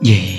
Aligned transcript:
di 0.00 0.29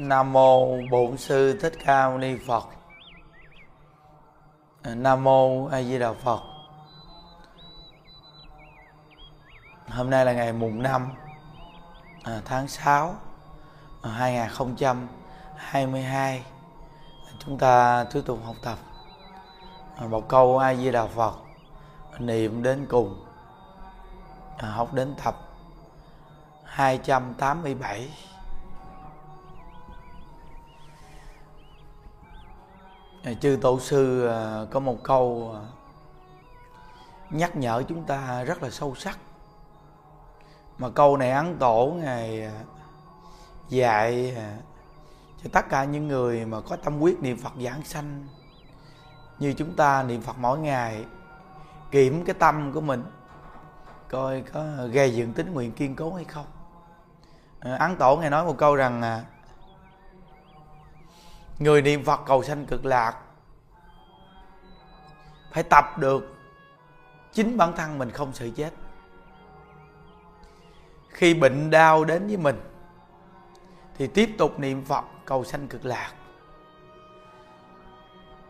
Nam 0.00 0.32
mô 0.32 0.76
Bổn 0.90 1.16
sư 1.16 1.58
Thích 1.60 1.72
Ca 1.84 2.08
Mâu 2.08 2.18
Ni 2.18 2.36
Phật. 2.46 2.64
Nam 4.84 5.24
mô 5.24 5.66
A 5.66 5.82
Di 5.82 5.98
Đà 5.98 6.12
Phật. 6.12 6.40
Hôm 9.88 10.10
nay 10.10 10.24
là 10.24 10.32
ngày 10.32 10.52
mùng 10.52 10.82
5 10.82 11.12
à, 12.22 12.40
tháng 12.44 12.68
6 12.68 13.14
2022. 14.02 16.38
À, 16.38 16.42
Chúng 17.38 17.58
ta 17.58 18.04
tiếp 18.12 18.22
tục 18.26 18.38
học 18.44 18.56
tập 18.62 18.78
à, 19.96 20.06
một 20.06 20.28
câu 20.28 20.58
A 20.58 20.74
Di 20.74 20.90
Đà 20.90 21.06
Phật, 21.06 21.34
niệm 22.18 22.62
đến 22.62 22.86
cùng. 22.90 23.24
Học 24.58 24.94
đến 24.94 25.14
tập 25.24 25.36
287. 26.64 28.29
Chư 33.40 33.58
tổ 33.62 33.80
sư 33.80 34.26
à, 34.26 34.64
có 34.70 34.80
một 34.80 34.96
câu 35.02 35.54
à, 35.54 35.60
nhắc 37.30 37.56
nhở 37.56 37.82
chúng 37.88 38.04
ta 38.04 38.44
rất 38.44 38.62
là 38.62 38.70
sâu 38.70 38.94
sắc. 38.94 39.18
Mà 40.78 40.88
câu 40.90 41.16
này 41.16 41.30
ấn 41.30 41.58
tổ 41.58 41.92
ngài 42.02 42.42
à, 42.42 42.52
dạy 43.68 44.36
cho 45.42 45.50
tất 45.52 45.68
cả 45.68 45.84
những 45.84 46.08
người 46.08 46.46
mà 46.46 46.60
có 46.60 46.76
tâm 46.76 47.00
quyết 47.00 47.20
niệm 47.20 47.38
phật 47.38 47.52
giảng 47.64 47.84
sanh. 47.84 48.26
Như 49.38 49.52
chúng 49.52 49.76
ta 49.76 50.02
niệm 50.02 50.22
phật 50.22 50.38
mỗi 50.38 50.58
ngày 50.58 51.04
kiểm 51.90 52.24
cái 52.24 52.34
tâm 52.34 52.72
của 52.72 52.80
mình 52.80 53.04
coi 54.08 54.42
có 54.52 54.64
gây 54.92 55.14
dựng 55.14 55.32
tính 55.32 55.52
nguyện 55.52 55.72
kiên 55.72 55.96
cố 55.96 56.14
hay 56.14 56.24
không. 56.24 56.46
À, 57.60 57.76
ấn 57.76 57.96
tổ 57.96 58.16
ngài 58.16 58.30
nói 58.30 58.44
một 58.44 58.58
câu 58.58 58.76
rằng 58.76 59.22
người 61.60 61.82
niệm 61.82 62.04
phật 62.04 62.20
cầu 62.26 62.42
sanh 62.42 62.66
cực 62.66 62.84
lạc. 62.84 63.16
Phải 65.52 65.62
tập 65.62 65.84
được 65.98 66.36
chính 67.32 67.56
bản 67.56 67.72
thân 67.76 67.98
mình 67.98 68.10
không 68.10 68.32
sợ 68.32 68.46
chết. 68.56 68.70
Khi 71.08 71.34
bệnh 71.34 71.70
đau 71.70 72.04
đến 72.04 72.26
với 72.26 72.36
mình, 72.36 72.60
thì 73.96 74.06
tiếp 74.06 74.34
tục 74.38 74.58
niệm 74.58 74.84
phật 74.84 75.04
cầu 75.24 75.44
sanh 75.44 75.68
cực 75.68 75.84
lạc. 75.84 76.12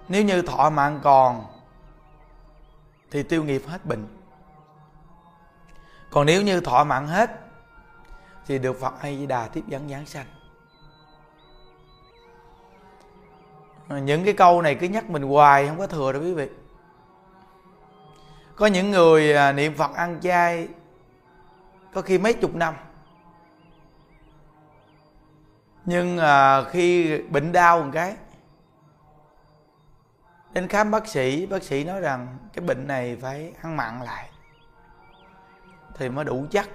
Nếu 0.09 0.25
như 0.25 0.43
thọ 0.43 0.71
mạng 0.71 1.01
còn, 1.03 1.45
thì 3.11 3.23
tiêu 3.23 3.45
nghiệp 3.45 3.63
hết 3.67 3.85
bệnh. 3.85 4.07
Còn 6.11 6.27
nếu 6.27 6.43
như 6.43 6.61
thọ 6.61 6.85
mạng 6.85 7.07
hết, 7.07 7.31
thì 8.47 8.59
được 8.59 8.81
phật 8.81 8.95
a 9.01 9.09
di 9.09 9.27
đà 9.27 9.49
tiếp 9.49 9.65
dẫn 9.67 9.89
giảng 9.89 10.07
sanh. 10.07 10.27
À, 13.91 13.99
những 13.99 14.25
cái 14.25 14.35
câu 14.35 14.63
này 14.63 14.75
cứ 14.75 14.89
nhắc 14.89 15.11
mình 15.11 15.23
hoài 15.23 15.69
không 15.69 15.79
có 15.79 15.87
thừa 15.87 16.13
đâu 16.13 16.23
quý 16.23 16.35
vị. 16.35 16.49
Có 18.57 18.67
những 18.67 18.91
người 18.91 19.33
à, 19.33 19.53
niệm 19.53 19.75
phật 19.75 19.95
ăn 19.95 20.21
chay 20.21 20.69
có 21.93 22.03
khi 22.03 22.19
mấy 22.19 22.33
chục 22.33 22.55
năm. 22.55 22.75
Nhưng 25.85 26.19
à, 26.19 26.63
khi 26.63 27.19
bệnh 27.23 27.53
đau 27.53 27.83
một 27.83 27.91
cái 27.93 28.17
đến 30.53 30.69
khám 30.69 30.91
bác 30.91 31.09
sĩ 31.09 31.47
bác 31.47 31.63
sĩ 31.63 31.85
nói 31.85 32.01
rằng 32.01 32.39
cái 32.53 32.65
bệnh 32.65 32.87
này 32.87 33.17
phải 33.21 33.53
ăn 33.63 33.77
mặn 33.77 34.01
lại 34.01 34.31
thì 35.95 36.09
mới 36.09 36.25
đủ 36.25 36.47
chắc 36.51 36.69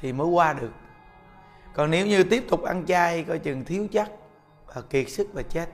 thì 0.00 0.12
mới 0.12 0.26
qua 0.26 0.52
được. 0.52 0.72
Còn 1.74 1.90
nếu 1.90 2.06
như 2.06 2.24
tiếp 2.24 2.46
tục 2.50 2.62
ăn 2.62 2.86
chay 2.86 3.24
coi 3.24 3.38
chừng 3.38 3.64
thiếu 3.64 3.86
chắc 3.92 4.10
và 4.74 4.82
kiệt 4.82 5.08
sức 5.08 5.28
và 5.32 5.42
chết. 5.42 5.68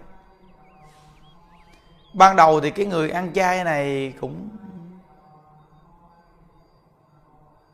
Ban 2.14 2.36
đầu 2.36 2.60
thì 2.60 2.70
cái 2.70 2.86
người 2.86 3.10
ăn 3.10 3.32
chay 3.32 3.64
này 3.64 4.14
cũng 4.20 4.48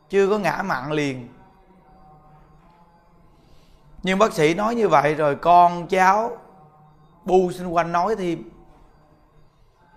chưa 0.09 0.29
có 0.29 0.37
ngã 0.37 0.61
mặn 0.65 0.91
liền. 0.91 1.29
Nhưng 4.03 4.19
bác 4.19 4.33
sĩ 4.33 4.53
nói 4.53 4.75
như 4.75 4.89
vậy 4.89 5.15
rồi 5.15 5.35
con 5.35 5.87
cháu 5.87 6.37
bu 7.25 7.51
xung 7.51 7.75
quanh 7.75 7.91
nói 7.91 8.15
thêm 8.15 8.49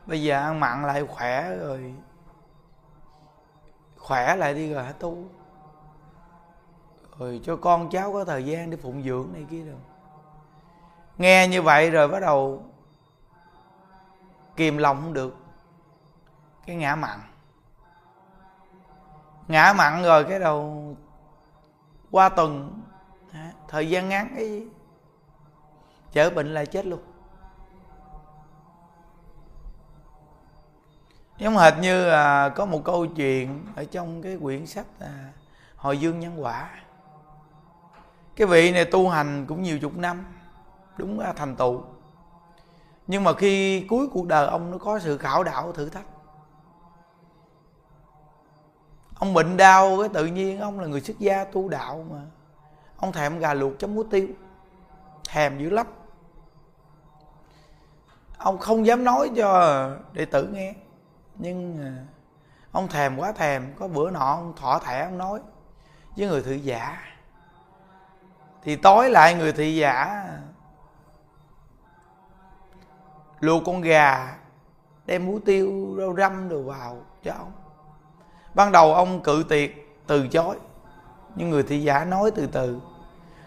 bây 0.06 0.22
giờ 0.22 0.40
ăn 0.40 0.60
mặn 0.60 0.82
lại 0.82 1.06
khỏe 1.06 1.56
rồi. 1.56 1.94
Khỏe 3.96 4.36
lại 4.36 4.54
đi 4.54 4.72
rồi 4.72 4.84
hả 4.84 4.92
tu 4.92 5.24
rồi 7.18 7.40
cho 7.44 7.56
con 7.56 7.90
cháu 7.90 8.12
có 8.12 8.24
thời 8.24 8.44
gian 8.44 8.70
để 8.70 8.76
phụng 8.76 9.02
dưỡng 9.02 9.28
này 9.32 9.46
kia 9.50 9.64
rồi 9.64 9.76
nghe 11.18 11.48
như 11.48 11.62
vậy 11.62 11.90
rồi 11.90 12.08
bắt 12.08 12.20
đầu 12.20 12.64
kìm 14.56 14.76
lòng 14.76 15.00
không 15.02 15.12
được. 15.12 15.36
Cái 16.66 16.76
ngã 16.76 16.96
mặn 16.96 17.20
ngã 19.48 19.72
mặn 19.72 20.02
rồi 20.02 20.24
cái 20.24 20.38
đầu 20.38 20.96
qua 22.10 22.28
tuần 22.28 22.82
thời 23.68 23.90
gian 23.90 24.08
ngắn 24.08 24.32
cái 24.36 24.66
chở 26.12 26.30
bệnh 26.30 26.54
là 26.54 26.64
chết 26.64 26.86
luôn. 26.86 27.00
Giống 31.38 31.56
hệt 31.56 31.74
như 31.80 32.08
à, 32.08 32.48
có 32.48 32.66
một 32.66 32.80
câu 32.84 33.06
chuyện 33.06 33.66
ở 33.76 33.84
trong 33.84 34.22
cái 34.22 34.38
quyển 34.42 34.66
sách 34.66 34.86
à, 35.00 35.32
hồi 35.76 35.98
dương 35.98 36.20
nhân 36.20 36.42
quả. 36.42 36.70
Cái 38.36 38.46
vị 38.46 38.72
này 38.72 38.84
tu 38.84 39.08
hành 39.08 39.46
cũng 39.46 39.62
nhiều 39.62 39.78
chục 39.78 39.96
năm 39.96 40.24
đúng 40.96 41.20
thành 41.36 41.56
tựu. 41.56 41.82
Nhưng 43.06 43.24
mà 43.24 43.32
khi 43.32 43.86
cuối 43.88 44.08
cuộc 44.12 44.26
đời 44.26 44.46
ông 44.46 44.70
nó 44.70 44.78
có 44.78 44.98
sự 44.98 45.18
khảo 45.18 45.44
đạo 45.44 45.72
thử 45.72 45.88
thách. 45.88 46.06
Ông 49.18 49.34
bệnh 49.34 49.56
đau 49.56 49.96
cái 50.00 50.08
tự 50.08 50.26
nhiên 50.26 50.60
ông 50.60 50.80
là 50.80 50.86
người 50.86 51.00
xuất 51.00 51.18
gia 51.18 51.44
tu 51.44 51.68
đạo 51.68 52.04
mà. 52.10 52.20
Ông 52.96 53.12
thèm 53.12 53.38
gà 53.38 53.54
luộc 53.54 53.78
chấm 53.78 53.94
muối 53.94 54.04
tiêu, 54.10 54.28
thèm 55.28 55.58
dữ 55.58 55.70
lắm. 55.70 55.86
Ông 58.38 58.58
không 58.58 58.86
dám 58.86 59.04
nói 59.04 59.30
cho 59.36 59.90
đệ 60.12 60.24
tử 60.24 60.48
nghe, 60.52 60.74
nhưng 61.34 61.78
à, 61.82 61.92
ông 62.72 62.88
thèm 62.88 63.16
quá 63.16 63.32
thèm. 63.32 63.74
Có 63.78 63.88
bữa 63.88 64.10
nọ 64.10 64.34
ông 64.34 64.52
thọ 64.56 64.78
thẻ 64.78 65.04
ông 65.04 65.18
nói 65.18 65.40
với 66.16 66.28
người 66.28 66.42
thị 66.42 66.58
giả. 66.58 67.02
Thì 68.62 68.76
tối 68.76 69.10
lại 69.10 69.34
người 69.34 69.52
thị 69.52 69.76
giả 69.76 70.26
luộc 73.46 73.62
con 73.66 73.80
gà 73.80 74.36
đem 75.06 75.26
muối 75.26 75.40
tiêu 75.44 75.96
rau 75.98 76.14
răm 76.16 76.48
đồ 76.48 76.62
vào 76.62 76.96
cho 77.22 77.32
ông. 77.38 77.52
Ban 78.54 78.72
đầu 78.72 78.94
ông 78.94 79.22
cự 79.22 79.44
tuyệt 79.48 79.98
từ 80.06 80.28
chối, 80.28 80.56
nhưng 81.34 81.50
người 81.50 81.62
thị 81.62 81.82
giả 81.82 82.04
nói 82.04 82.30
từ 82.30 82.46
từ. 82.46 82.80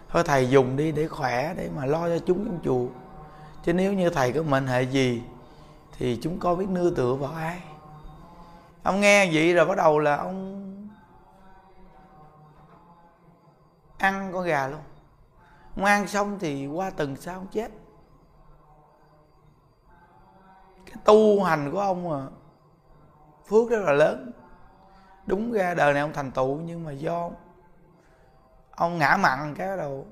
Thôi 0.08 0.22
thầy 0.26 0.50
dùng 0.50 0.76
đi 0.76 0.92
để 0.92 1.08
khỏe, 1.08 1.54
để 1.56 1.68
mà 1.76 1.86
lo 1.86 2.08
cho 2.08 2.18
chúng 2.26 2.44
trong 2.44 2.58
chùa. 2.64 2.86
Chứ 3.64 3.72
nếu 3.72 3.92
như 3.92 4.10
thầy 4.10 4.32
có 4.32 4.42
mệnh 4.42 4.66
hệ 4.66 4.82
gì, 4.82 5.22
thì 5.98 6.18
chúng 6.22 6.38
con 6.38 6.58
biết 6.58 6.68
nương 6.68 6.94
tựa 6.94 7.14
vào 7.14 7.32
ai. 7.32 7.60
Ông 8.82 9.00
nghe 9.00 9.30
vậy 9.32 9.54
rồi 9.54 9.66
bắt 9.66 9.76
đầu 9.76 9.98
là 9.98 10.16
ông 10.16 10.56
ăn 13.98 14.30
con 14.32 14.44
gà 14.44 14.68
luôn. 14.68 14.80
Ông 15.76 15.84
ăn 15.84 16.08
xong 16.08 16.38
thì 16.38 16.66
qua 16.66 16.90
tuần 16.90 17.16
sau 17.16 17.34
ông 17.34 17.46
chết. 17.52 17.70
Tu 21.04 21.42
hành 21.42 21.70
của 21.72 21.80
ông 21.80 22.12
à. 22.12 22.26
Phước 23.48 23.70
rất 23.70 23.80
là 23.84 23.92
lớn. 23.92 24.32
Đúng 25.26 25.52
ra 25.52 25.74
đời 25.74 25.92
này 25.92 26.02
ông 26.02 26.12
thành 26.12 26.30
tựu 26.30 26.56
nhưng 26.56 26.84
mà 26.84 26.92
do 26.92 27.30
ông 28.70 28.98
ngã 28.98 29.16
mặn 29.20 29.54
cái 29.54 29.76
đầu 29.76 30.06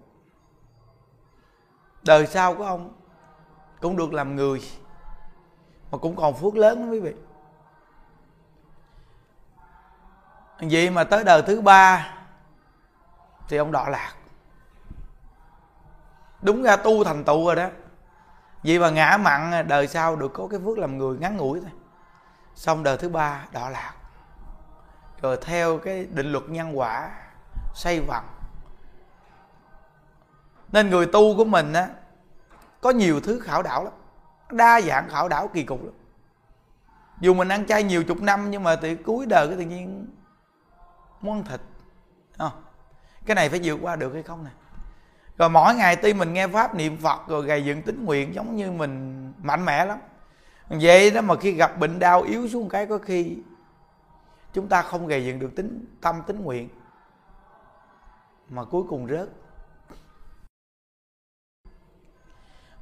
đời 2.02 2.26
sau 2.26 2.54
của 2.54 2.64
ông 2.64 2.92
cũng 3.80 3.96
được 3.96 4.12
làm 4.12 4.36
người 4.36 4.62
mà 5.90 5.98
cũng 5.98 6.16
còn 6.16 6.34
phước 6.34 6.56
lớn 6.56 6.86
đó 6.86 6.92
quý 6.92 7.00
vị. 7.00 7.14
Vậy 10.60 10.90
mà 10.90 11.04
tới 11.04 11.24
đời 11.24 11.42
thứ 11.42 11.60
ba 11.60 12.14
thì 13.48 13.56
ông 13.56 13.72
đọa 13.72 13.88
lạc. 13.88 14.14
Đúng 16.42 16.62
ra 16.62 16.76
tu 16.76 17.04
thành 17.04 17.24
tựu 17.24 17.46
rồi 17.46 17.56
đó 17.56 17.68
vì 18.62 18.78
mà 18.78 18.90
ngã 18.90 19.16
mặn, 19.20 19.68
đời 19.68 19.88
sau 19.88 20.16
được 20.16 20.32
có 20.34 20.48
cái 20.48 20.60
phước 20.64 20.78
làm 20.78 20.98
người 20.98 21.18
ngắn 21.18 21.36
ngủi 21.36 21.60
thôi. 21.60 21.70
Xong 22.54 22.82
đời 22.82 22.96
thứ 22.96 23.08
ba, 23.08 23.46
đọa 23.52 23.70
lạc. 23.70 23.94
Rồi 25.22 25.38
theo 25.42 25.78
cái 25.78 26.06
định 26.10 26.32
luật 26.32 26.44
nhân 26.48 26.78
quả 26.78 27.10
xây 27.74 28.00
vặn. 28.00 28.24
Nên 30.72 30.90
người 30.90 31.06
tu 31.06 31.36
của 31.36 31.44
mình 31.44 31.72
á, 31.72 31.88
có 32.80 32.90
nhiều 32.90 33.20
thứ 33.20 33.40
khảo 33.40 33.62
đảo 33.62 33.84
lắm. 33.84 33.92
Đa 34.50 34.80
dạng 34.80 35.08
khảo 35.08 35.28
đảo 35.28 35.50
kỳ 35.52 35.62
cục 35.62 35.84
lắm. 35.84 35.94
Dù 37.20 37.34
mình 37.34 37.48
ăn 37.48 37.66
chay 37.66 37.82
nhiều 37.82 38.04
chục 38.04 38.22
năm, 38.22 38.50
nhưng 38.50 38.62
mà 38.62 38.76
từ 38.76 38.96
cuối 38.96 39.26
đời 39.26 39.48
cái 39.48 39.56
tự 39.56 39.62
nhiên 39.62 40.06
muốn 41.20 41.34
ăn 41.34 41.44
thịt 41.44 41.60
không? 42.38 42.62
cái 43.26 43.34
này 43.34 43.48
phải 43.48 43.60
vượt 43.62 43.78
qua 43.82 43.96
được 43.96 44.12
hay 44.14 44.22
không 44.22 44.44
nè? 44.44 44.50
Rồi 45.38 45.48
mỗi 45.48 45.74
ngày 45.74 45.96
tuy 45.96 46.14
mình 46.14 46.32
nghe 46.32 46.48
pháp 46.48 46.74
niệm 46.74 46.96
phật 46.96 47.28
rồi 47.28 47.44
gầy 47.44 47.64
dựng 47.64 47.82
tính 47.82 48.04
nguyện 48.04 48.34
giống 48.34 48.56
như 48.56 48.72
mình 48.72 49.32
mạnh 49.42 49.64
mẽ 49.64 49.84
lắm. 49.84 49.98
Vậy 50.68 51.10
đó 51.10 51.20
mà 51.20 51.34
khi 51.36 51.52
gặp 51.52 51.78
bệnh 51.78 51.98
đau 51.98 52.22
yếu 52.22 52.48
xuống 52.48 52.68
cái, 52.68 52.86
có 52.86 52.98
khi 52.98 53.36
chúng 54.52 54.68
ta 54.68 54.82
không 54.82 55.06
gầy 55.06 55.24
dựng 55.24 55.38
được 55.38 55.50
tính, 55.56 55.84
tâm 56.00 56.22
tính 56.26 56.42
nguyện, 56.42 56.68
mà 58.48 58.64
cuối 58.64 58.82
cùng 58.88 59.08
rớt. 59.08 59.28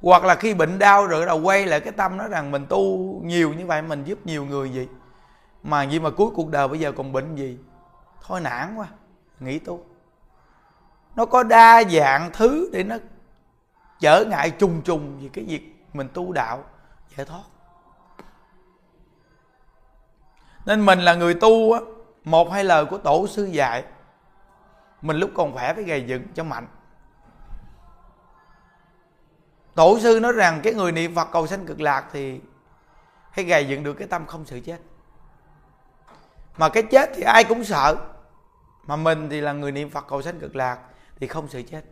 Hoặc 0.01 0.23
là 0.23 0.35
khi 0.35 0.53
bệnh 0.53 0.79
đau 0.79 1.07
rồi 1.07 1.25
đầu 1.25 1.41
quay 1.41 1.65
lại 1.65 1.79
cái 1.79 1.93
tâm 1.93 2.17
nói 2.17 2.27
rằng 2.27 2.51
mình 2.51 2.65
tu 2.69 2.97
nhiều 3.23 3.53
như 3.53 3.65
vậy, 3.65 3.81
mình 3.81 4.03
giúp 4.03 4.19
nhiều 4.25 4.45
người 4.45 4.69
gì 4.69 4.87
mà 5.63 5.83
gì 5.83 5.99
mà 5.99 6.09
cuối 6.09 6.29
cuộc 6.35 6.49
đời 6.49 6.67
bây 6.67 6.79
giờ 6.79 6.91
còn 6.91 7.11
bệnh 7.11 7.35
gì? 7.35 7.57
Thôi 8.21 8.41
nản 8.41 8.75
quá 8.75 8.87
nghĩ 9.39 9.59
tu 9.59 9.83
nó 11.17 11.25
có 11.25 11.43
đa 11.43 11.83
dạng 11.83 12.29
thứ 12.33 12.69
để 12.73 12.83
nó 12.83 12.95
trở 13.99 14.25
ngại 14.27 14.51
trùng 14.51 14.81
trùng 14.81 15.19
vì 15.19 15.29
cái 15.29 15.45
việc 15.45 15.75
mình 15.93 16.09
tu 16.13 16.31
đạo, 16.31 16.63
giải 17.15 17.25
thoát. 17.25 17.43
Nên 20.65 20.85
mình 20.85 20.99
là 20.99 21.15
người 21.15 21.33
tu 21.33 21.71
á, 21.71 21.79
một 22.23 22.51
hai 22.51 22.63
lời 22.63 22.85
của 22.85 22.97
tổ 22.97 23.27
sư 23.27 23.45
dạy, 23.45 23.83
mình 25.01 25.17
lúc 25.17 25.31
còn 25.35 25.53
khỏe 25.53 25.73
phải 25.73 25.83
gầy 25.83 26.03
dựng 26.07 26.23
cho 26.33 26.43
mạnh. 26.43 26.67
Tổ 29.75 29.99
sư 29.99 30.19
nói 30.19 30.31
rằng 30.31 30.59
cái 30.63 30.73
người 30.73 30.91
niệm 30.91 31.15
phật 31.15 31.27
cầu 31.31 31.47
sanh 31.47 31.65
cực 31.65 31.81
lạc 31.81 32.05
thì 32.11 32.41
hay 33.31 33.45
gầy 33.45 33.67
dựng 33.67 33.83
được 33.83 33.93
cái 33.93 34.07
tâm 34.07 34.25
không 34.25 34.45
sợ 34.45 34.59
chết. 34.65 34.79
Mà 36.57 36.69
cái 36.69 36.83
chết 36.83 37.09
thì 37.15 37.21
ai 37.21 37.43
cũng 37.43 37.63
sợ, 37.63 37.95
mà 38.83 38.95
mình 38.95 39.29
thì 39.29 39.41
là 39.41 39.53
người 39.53 39.71
niệm 39.71 39.89
phật 39.89 40.05
cầu 40.07 40.21
sanh 40.21 40.39
cực 40.39 40.55
lạc 40.55 40.79
thì 41.19 41.27
không 41.27 41.47
sợ 41.49 41.61
chết. 41.61 41.85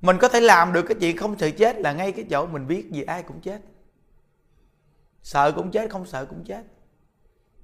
Mình 0.00 0.16
có 0.20 0.28
thể 0.28 0.40
làm 0.40 0.72
được 0.72 0.82
cái 0.88 0.96
chuyện 1.00 1.16
không 1.16 1.38
sợ 1.38 1.50
chết 1.50 1.76
là 1.78 1.92
ngay 1.92 2.12
cái 2.12 2.26
chỗ 2.30 2.46
mình 2.46 2.66
biết 2.66 2.90
gì 2.90 3.02
ai 3.02 3.22
cũng 3.22 3.40
chết. 3.40 3.60
Sợ 5.22 5.52
cũng 5.52 5.70
chết, 5.70 5.90
không 5.90 6.06
sợ 6.06 6.24
cũng 6.24 6.44
chết. 6.44 6.64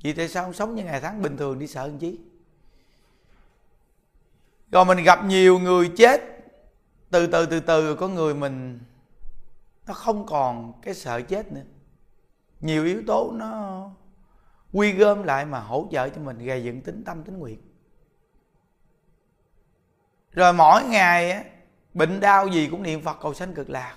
Vì 0.03 0.13
tại 0.13 0.29
sao 0.29 0.45
không 0.45 0.53
sống 0.53 0.75
như 0.75 0.85
ngày 0.85 1.01
tháng 1.01 1.23
bình 1.23 1.37
thường 1.37 1.59
đi 1.59 1.67
sợ 1.67 1.87
làm 1.87 1.99
chí 1.99 2.19
rồi 4.73 4.85
mình 4.85 5.05
gặp 5.05 5.25
nhiều 5.25 5.59
người 5.59 5.91
chết, 5.97 6.21
từ 7.11 7.27
từ 7.27 7.47
từ 7.47 7.61
từ 7.61 7.95
có 7.95 8.09
người 8.09 8.35
mình, 8.35 8.81
nó 9.87 9.95
không 9.95 10.27
còn 10.27 10.81
cái 10.83 10.95
sợ 10.95 11.21
chết 11.21 11.53
nữa. 11.53 11.63
Nhiều 12.61 12.85
yếu 12.85 13.03
tố 13.07 13.33
nó 13.35 13.91
quy 14.73 14.93
gom 14.93 15.23
lại 15.23 15.45
mà 15.45 15.61
hỗ 15.61 15.89
trợ 15.93 16.09
cho 16.09 16.21
mình, 16.21 16.39
gây 16.39 16.65
dựng 16.65 16.81
tính 16.81 17.03
tâm, 17.05 17.25
tính 17.25 17.39
nguyện 17.39 17.61
rồi 20.33 20.53
mỗi 20.53 20.85
ngày 20.85 21.31
á, 21.31 21.45
bệnh 21.95 22.21
đau 22.21 22.47
gì 22.47 22.69
cũng 22.71 22.83
niệm 22.83 23.03
phật 23.03 23.19
cầu 23.23 23.35
sanh 23.35 23.55
cực 23.55 23.71
lạc. 23.71 23.97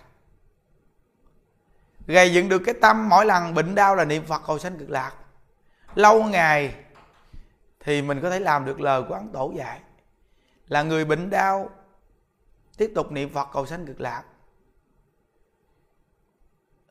Gây 2.08 2.34
dựng 2.34 2.50
được 2.50 2.62
cái 2.66 2.76
tâm 2.82 3.10
mỗi 3.10 3.26
lần 3.26 3.54
bệnh 3.54 3.76
đau 3.76 3.96
là 3.96 4.06
niệm 4.06 4.26
phật 4.26 4.42
cầu 4.48 4.60
sanh 4.60 4.78
cực 4.78 4.90
lạc. 4.90 5.14
Lâu 5.96 6.24
ngày 6.24 6.76
thì 7.80 8.02
mình 8.02 8.22
có 8.22 8.30
thể 8.30 8.40
làm 8.40 8.66
được 8.66 8.80
lời 8.82 9.04
của 9.08 9.14
ấn 9.14 9.30
tổ 9.34 9.54
dạy 9.56 9.80
là 10.68 10.84
người 10.84 11.06
bệnh 11.06 11.30
đau 11.30 11.70
tiếp 12.78 12.92
tục 12.96 13.12
niệm 13.12 13.34
phật 13.34 13.48
cầu 13.54 13.66
sanh 13.66 13.86
cực 13.86 14.02
lạc. 14.02 14.24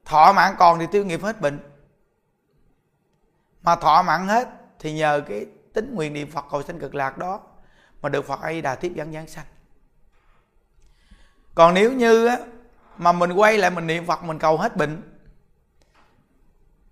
Thọ 0.04 0.32
mạng 0.32 0.54
còn 0.58 0.78
thì 0.78 0.86
tiêu 0.92 1.04
nghiệp 1.04 1.22
hết 1.22 1.40
bệnh. 1.40 1.58
Mà 3.62 3.76
thọ 3.76 4.02
mạng 4.02 4.26
hết 4.26 4.48
thì 4.78 4.92
nhờ 4.92 5.22
cái 5.28 5.46
tính 5.72 5.94
nguyện 5.94 6.12
niệm 6.12 6.30
phật 6.30 6.44
cầu 6.50 6.62
sanh 6.62 6.78
cực 6.78 6.94
lạc 6.94 7.18
đó 7.18 7.40
mà 8.04 8.10
được 8.10 8.26
phật 8.26 8.40
a 8.40 8.52
di 8.52 8.60
đà 8.60 8.74
tiếp 8.74 8.92
dẫn 8.94 9.12
giảng 9.12 9.26
sanh. 9.26 9.44
Còn 11.54 11.74
nếu 11.74 11.92
như 11.92 12.26
á, 12.26 12.38
mà 12.96 13.12
mình 13.12 13.32
quay 13.32 13.58
lại 13.58 13.70
mình 13.70 13.86
niệm 13.86 14.06
phật 14.06 14.22
mình 14.22 14.38
cầu 14.38 14.56
hết 14.56 14.76
bệnh 14.76 15.02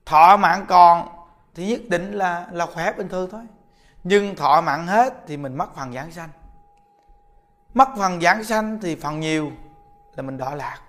thọ 0.05 0.37
mạng 0.37 0.65
còn 0.69 1.09
thì 1.55 1.69
nhất 1.69 1.81
định 1.89 2.13
là 2.13 2.49
là 2.53 2.67
khỏe 2.67 2.93
bình 2.93 3.09
thường 3.09 3.31
thôi. 3.31 3.43
Nhưng 4.05 4.37
thọ 4.37 4.61
mạng 4.61 4.87
hết 4.87 5.15
thì 5.27 5.37
mình 5.37 5.57
mất 5.57 5.75
phần 5.75 5.93
giảng 5.93 6.11
sanh. 6.13 6.29
Mất 7.75 7.89
phần 7.97 8.21
giảng 8.21 8.45
sanh 8.45 8.79
thì 8.83 8.97
phần 8.97 9.21
nhiều 9.21 9.53
là 10.17 10.23
mình 10.23 10.39
đọa 10.39 10.55
lạc. 10.55 10.81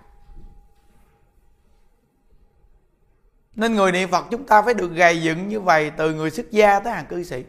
Nên 3.54 3.74
người 3.74 3.92
niệm 3.92 4.10
phật 4.10 4.26
chúng 4.30 4.46
ta 4.46 4.62
phải 4.62 4.74
được 4.74 4.92
gầy 4.92 5.22
dựng 5.22 5.48
như 5.48 5.60
vậy 5.60 5.92
từ 5.96 6.14
người 6.14 6.30
xuất 6.30 6.50
gia 6.50 6.80
tới 6.80 6.92
hàng 6.92 7.06
cư 7.06 7.24
sĩ 7.24 7.44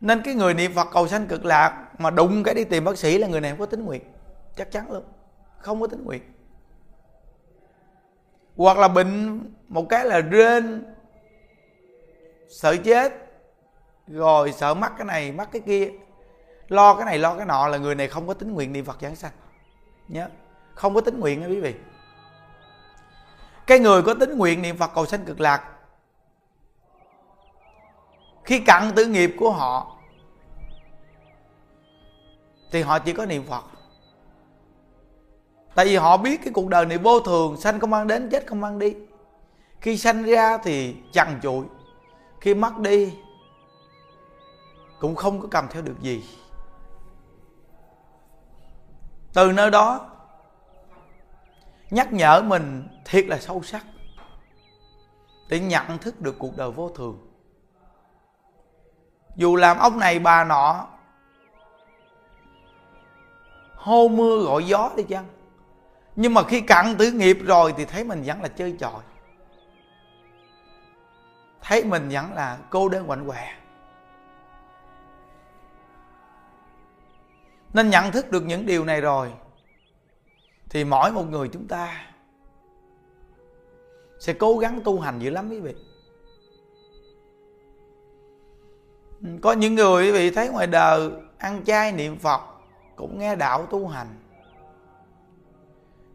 nên 0.00 0.22
cái 0.22 0.34
người 0.34 0.54
niệm 0.54 0.74
phật 0.74 0.88
cầu 0.92 1.08
sanh 1.08 1.26
cực 1.26 1.44
lạc 1.44 1.88
mà 1.98 2.10
đụng 2.10 2.42
cái 2.42 2.54
đi 2.54 2.64
tìm 2.64 2.84
bác 2.84 2.98
sĩ 2.98 3.18
là 3.18 3.28
người 3.28 3.40
này 3.40 3.50
không 3.50 3.60
có 3.60 3.66
tính 3.66 3.84
nguyện. 3.84 4.02
Chắc 4.56 4.70
chắn 4.70 4.92
luôn. 4.92 5.04
Không 5.58 5.80
có 5.80 5.86
tính 5.86 6.04
nguyện. 6.04 6.22
Hoặc 8.56 8.78
là 8.78 8.88
bệnh 8.88 9.40
một 9.68 9.86
cái 9.88 10.04
là 10.04 10.20
rên, 10.20 10.94
sợ 12.48 12.76
chết, 12.76 13.12
rồi 14.06 14.52
sợ 14.52 14.74
mắc 14.74 14.92
cái 14.98 15.04
này, 15.04 15.32
mắc 15.32 15.48
cái 15.52 15.62
kia. 15.66 15.90
Lo 16.68 16.94
cái 16.94 17.04
này, 17.04 17.18
lo 17.18 17.36
cái 17.36 17.46
nọ 17.46 17.68
là 17.68 17.78
người 17.78 17.94
này 17.94 18.08
không 18.08 18.26
có 18.26 18.34
tính 18.34 18.52
nguyện 18.52 18.72
niệm 18.72 18.84
phật 18.84 18.96
giảng 19.00 19.16
sanh. 19.16 19.32
Nhớ. 20.08 20.28
Không 20.74 20.94
có 20.94 21.00
tính 21.00 21.20
nguyện 21.20 21.40
nha 21.40 21.46
quý 21.46 21.60
vị. 21.60 21.74
Cái 23.66 23.78
người 23.78 24.02
có 24.02 24.14
tính 24.14 24.38
nguyện 24.38 24.62
niệm 24.62 24.76
phật 24.76 24.90
cầu 24.94 25.06
sanh 25.06 25.24
cực 25.24 25.40
lạc 25.40 25.77
khi 28.48 28.60
cặn 28.60 28.92
tử 28.96 29.06
nghiệp 29.06 29.34
của 29.38 29.50
họ, 29.50 29.96
thì 32.70 32.82
họ 32.82 32.98
chỉ 32.98 33.12
có 33.12 33.26
niệm 33.26 33.44
phật. 33.44 33.64
Tại 35.74 35.86
vì 35.86 35.96
họ 35.96 36.16
biết 36.16 36.40
cái 36.44 36.52
cuộc 36.52 36.68
đời 36.68 36.86
này 36.86 36.98
vô 36.98 37.20
thường, 37.20 37.56
sanh 37.56 37.80
không 37.80 37.90
mang 37.90 38.06
đến, 38.06 38.28
chết 38.30 38.46
không 38.46 38.60
mang 38.60 38.78
đi. 38.78 38.94
Khi 39.80 39.98
sanh 39.98 40.22
ra 40.22 40.58
thì 40.58 40.96
chằn 41.12 41.40
chụi 41.42 41.66
khi 42.40 42.54
mất 42.54 42.78
đi 42.78 43.12
cũng 45.00 45.14
không 45.14 45.40
có 45.40 45.48
cầm 45.50 45.68
theo 45.70 45.82
được 45.82 46.00
gì. 46.00 46.24
Từ 49.32 49.52
nơi 49.52 49.70
đó, 49.70 50.10
nhắc 51.90 52.12
nhở 52.12 52.42
mình 52.42 52.88
thiệt 53.04 53.26
là 53.26 53.38
sâu 53.38 53.62
sắc 53.62 53.84
để 55.48 55.60
nhận 55.60 55.98
thức 55.98 56.20
được 56.20 56.36
cuộc 56.38 56.56
đời 56.56 56.70
vô 56.70 56.88
thường 56.88 57.27
dù 59.38 59.56
làm 59.56 59.78
ông 59.78 59.98
này 59.98 60.18
bà 60.18 60.44
nọ, 60.44 60.86
hô 63.74 64.08
mưa 64.08 64.42
gọi 64.42 64.66
gió 64.66 64.90
đi 64.96 65.02
chăng? 65.02 65.26
Nhưng 66.16 66.34
mà 66.34 66.42
khi 66.42 66.60
cặn 66.60 66.96
tử 66.98 67.10
nghiệp 67.10 67.38
rồi 67.44 67.74
thì 67.76 67.84
thấy 67.84 68.04
mình 68.04 68.22
vẫn 68.22 68.42
là 68.42 68.48
chơi 68.48 68.76
chọi 68.80 69.02
thấy 71.60 71.84
mình 71.84 72.08
vẫn 72.08 72.34
là 72.34 72.58
cô 72.70 72.88
đơn 72.88 73.06
quạnh 73.06 73.26
quẹ 73.26 73.54
nên 77.74 77.90
nhận 77.90 78.12
thức 78.12 78.30
được 78.30 78.40
những 78.40 78.66
điều 78.66 78.84
này 78.84 79.00
rồi, 79.00 79.32
thì 80.70 80.84
mỗi 80.84 81.12
một 81.12 81.24
người 81.30 81.48
chúng 81.52 81.68
ta 81.68 82.06
sẽ 84.20 84.32
cố 84.32 84.58
gắng 84.58 84.80
tu 84.84 85.00
hành 85.00 85.18
dữ 85.18 85.30
lắm 85.30 85.50
quý 85.50 85.60
vị. 85.60 85.74
Có 89.42 89.52
những 89.52 89.74
người 89.74 90.06
quý 90.06 90.12
vị 90.12 90.30
thấy 90.30 90.48
ngoài 90.48 90.66
đời, 90.66 91.10
ăn 91.38 91.64
chay 91.64 91.92
niệm 91.92 92.18
phật, 92.18 92.40
cũng 92.96 93.18
nghe 93.18 93.36
đạo 93.36 93.66
tu 93.66 93.88
hành. 93.88 94.18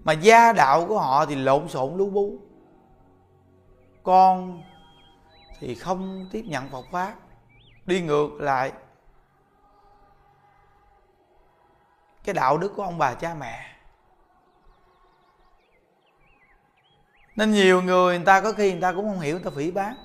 Mà 0.04 0.14
gia 0.14 0.54
đạo 0.54 0.86
của 0.88 1.00
họ 1.00 1.26
thì 1.26 1.36
lộn 1.36 1.70
xộn 1.70 1.98
lú 1.98 2.10
bú. 2.10 2.38
Con 4.04 4.62
thì 5.60 5.76
không 5.76 6.30
tiếp 6.32 6.44
nhận 6.48 6.70
Phật 6.70 6.86
pháp, 6.92 7.14
đi 7.86 8.02
ngược 8.02 8.30
lại 8.40 8.72
cái 12.24 12.34
đạo 12.34 12.58
đức 12.58 12.74
của 12.76 12.84
ông 12.84 12.98
bà 12.98 13.14
cha 13.14 13.36
mẹ. 13.40 13.76
Nên 17.36 17.52
nhiều 17.52 17.82
người 17.82 18.18
người 18.18 18.26
ta 18.26 18.42
có 18.42 18.54
khi 18.54 18.72
người 18.72 18.82
ta 18.82 18.94
cũng 18.94 19.10
không 19.10 19.20
hiểu, 19.20 19.36
người 19.36 19.44
ta 19.44 19.52
phỉ 19.56 19.72
bán 19.72 19.96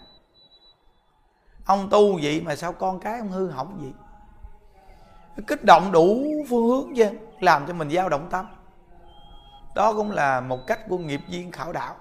ông 1.68 1.88
tu 1.90 2.18
vậy 2.22 2.42
mà 2.44 2.56
sao 2.56 2.72
con 2.72 3.00
cái 3.00 3.18
ông 3.18 3.28
hư 3.28 3.50
hỏng 3.50 3.78
vậy? 3.80 3.92
Kích 5.46 5.64
động 5.64 5.92
đủ 5.92 6.25
phương 6.48 6.68
hướng 6.68 6.96
chứ, 6.96 7.10
làm 7.40 7.66
cho 7.66 7.75
mình 7.75 7.90
dao 7.90 8.08
động 8.08 8.28
tâm. 8.30 8.46
Đó 9.75 9.92
cũng 9.92 10.10
là 10.10 10.40
một 10.40 10.66
cách 10.66 10.80
của 10.88 10.98
nghiệp 10.98 11.20
viên 11.28 11.52
khảo 11.52 11.72
đạo. 11.72 11.94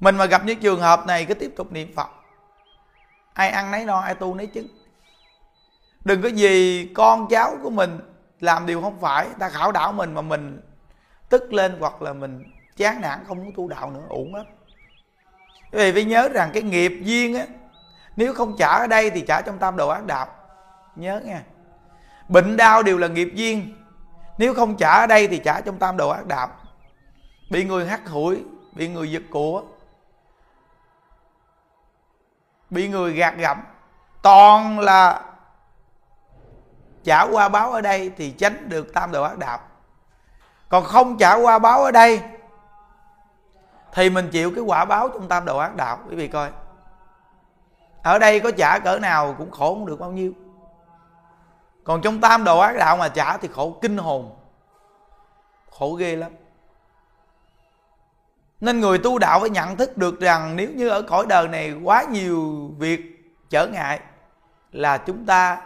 Mình 0.00 0.16
mà 0.16 0.24
gặp 0.24 0.44
những 0.44 0.60
trường 0.60 0.80
hợp 0.80 1.06
này 1.06 1.24
cứ 1.24 1.34
tiếp 1.34 1.52
tục 1.56 1.72
niệm 1.72 1.92
phật. 1.96 2.08
Ai 3.32 3.48
ăn 3.50 3.70
nấy 3.70 3.84
no, 3.84 3.98
ai 3.98 4.14
tu 4.14 4.34
nấy 4.34 4.46
chứng. 4.46 4.66
Đừng 6.04 6.22
có 6.22 6.28
gì 6.28 6.86
con 6.94 7.26
cháu 7.30 7.56
của 7.62 7.70
mình 7.70 7.98
làm 8.40 8.66
điều 8.66 8.82
không 8.82 9.00
phải, 9.00 9.28
ta 9.38 9.48
khảo 9.48 9.72
đạo 9.72 9.92
mình 9.92 10.14
mà 10.14 10.22
mình 10.22 10.60
tức 11.28 11.52
lên 11.52 11.76
hoặc 11.80 12.02
là 12.02 12.12
mình 12.12 12.44
chán 12.76 13.00
nản, 13.00 13.24
không 13.26 13.38
muốn 13.44 13.52
tu 13.56 13.68
đạo 13.68 13.90
nữa, 13.90 14.04
uổng 14.08 14.34
lắm. 14.34 14.46
Vì 15.70 15.92
phải 15.92 16.04
nhớ 16.04 16.28
rằng 16.28 16.50
cái 16.54 16.62
nghiệp 16.62 16.92
duyên 17.02 17.34
á 17.34 17.46
nếu 18.16 18.34
không 18.34 18.56
trả 18.58 18.68
ở 18.68 18.86
đây 18.86 19.10
thì 19.10 19.24
trả 19.28 19.40
trong 19.40 19.58
tam 19.58 19.76
đồ 19.76 19.88
ác 19.88 20.04
đạo. 20.04 20.26
Nhớ 20.96 21.20
nha 21.24 21.42
bệnh 22.28 22.56
đau 22.56 22.82
đều 22.82 22.98
là 22.98 23.08
nghiệp 23.08 23.30
duyên. 23.34 23.74
Nếu 24.38 24.54
không 24.54 24.76
trả 24.76 25.00
ở 25.00 25.06
đây 25.06 25.28
thì 25.28 25.38
trả 25.38 25.60
trong 25.60 25.78
tam 25.78 25.96
đồ 25.96 26.08
ác 26.08 26.26
đạo. 26.26 26.48
Bị 27.50 27.64
người 27.64 27.86
hắt 27.86 28.08
hủi, 28.08 28.44
bị 28.72 28.88
người 28.88 29.10
giật 29.10 29.22
của. 29.30 29.62
Bị 32.70 32.88
người 32.88 33.12
gạt 33.12 33.34
gẫm. 33.36 33.60
Toàn 34.22 34.80
là 34.80 35.20
trả 37.04 37.22
qua 37.22 37.48
báo 37.48 37.72
ở 37.72 37.80
đây 37.80 38.12
thì 38.16 38.30
tránh 38.30 38.68
được 38.68 38.94
tam 38.94 39.12
đồ 39.12 39.22
ác 39.22 39.38
đạo. 39.38 39.58
Còn 40.68 40.84
không 40.84 41.18
trả 41.18 41.34
qua 41.34 41.58
báo 41.58 41.84
ở 41.84 41.90
đây 41.90 42.22
thì 43.92 44.10
mình 44.10 44.30
chịu 44.30 44.52
cái 44.54 44.64
quả 44.64 44.84
báo 44.84 45.08
trong 45.08 45.28
tam 45.28 45.44
đồ 45.44 45.58
ác 45.58 45.74
đạo. 45.74 45.98
Quý 46.08 46.16
vị 46.16 46.28
coi 46.28 46.50
ở 48.04 48.18
đây 48.18 48.40
có 48.40 48.50
trả 48.50 48.78
cỡ 48.78 48.98
nào 48.98 49.34
cũng 49.38 49.50
khổ 49.50 49.74
không 49.74 49.86
được 49.86 50.00
bao 50.00 50.12
nhiêu. 50.12 50.32
Còn 51.84 52.02
trong 52.02 52.20
tam 52.20 52.44
đồ 52.44 52.58
ác 52.58 52.76
đạo 52.76 52.96
mà 52.96 53.08
trả 53.08 53.36
thì 53.36 53.48
khổ 53.48 53.78
kinh 53.82 53.96
hồn. 53.96 54.36
Khổ 55.70 55.92
ghê 55.92 56.16
lắm. 56.16 56.32
Nên 58.60 58.80
người 58.80 58.98
tu 58.98 59.18
đạo 59.18 59.40
phải 59.40 59.50
nhận 59.50 59.76
thức 59.76 59.96
được 59.96 60.20
rằng 60.20 60.56
nếu 60.56 60.70
như 60.70 60.88
ở 60.88 61.02
cõi 61.02 61.26
đời 61.28 61.48
này 61.48 61.72
quá 61.84 62.04
nhiều 62.10 62.70
việc 62.78 63.00
trở 63.50 63.66
ngại 63.66 64.00
là 64.72 64.98
chúng 64.98 65.26
ta 65.26 65.62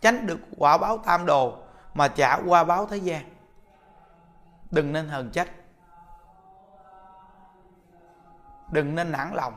tránh 0.00 0.26
được 0.26 0.38
quả 0.56 0.78
báo 0.78 0.98
tam 0.98 1.26
đồ 1.26 1.54
mà 1.94 2.08
trả 2.08 2.36
qua 2.46 2.64
báo 2.64 2.86
thế 2.86 2.96
gian. 2.96 3.22
Đừng 4.70 4.92
nên 4.92 5.08
hờn 5.08 5.30
trách. 5.30 5.48
Đừng 8.70 8.94
nên 8.94 9.12
nản 9.12 9.34
lòng. 9.34 9.54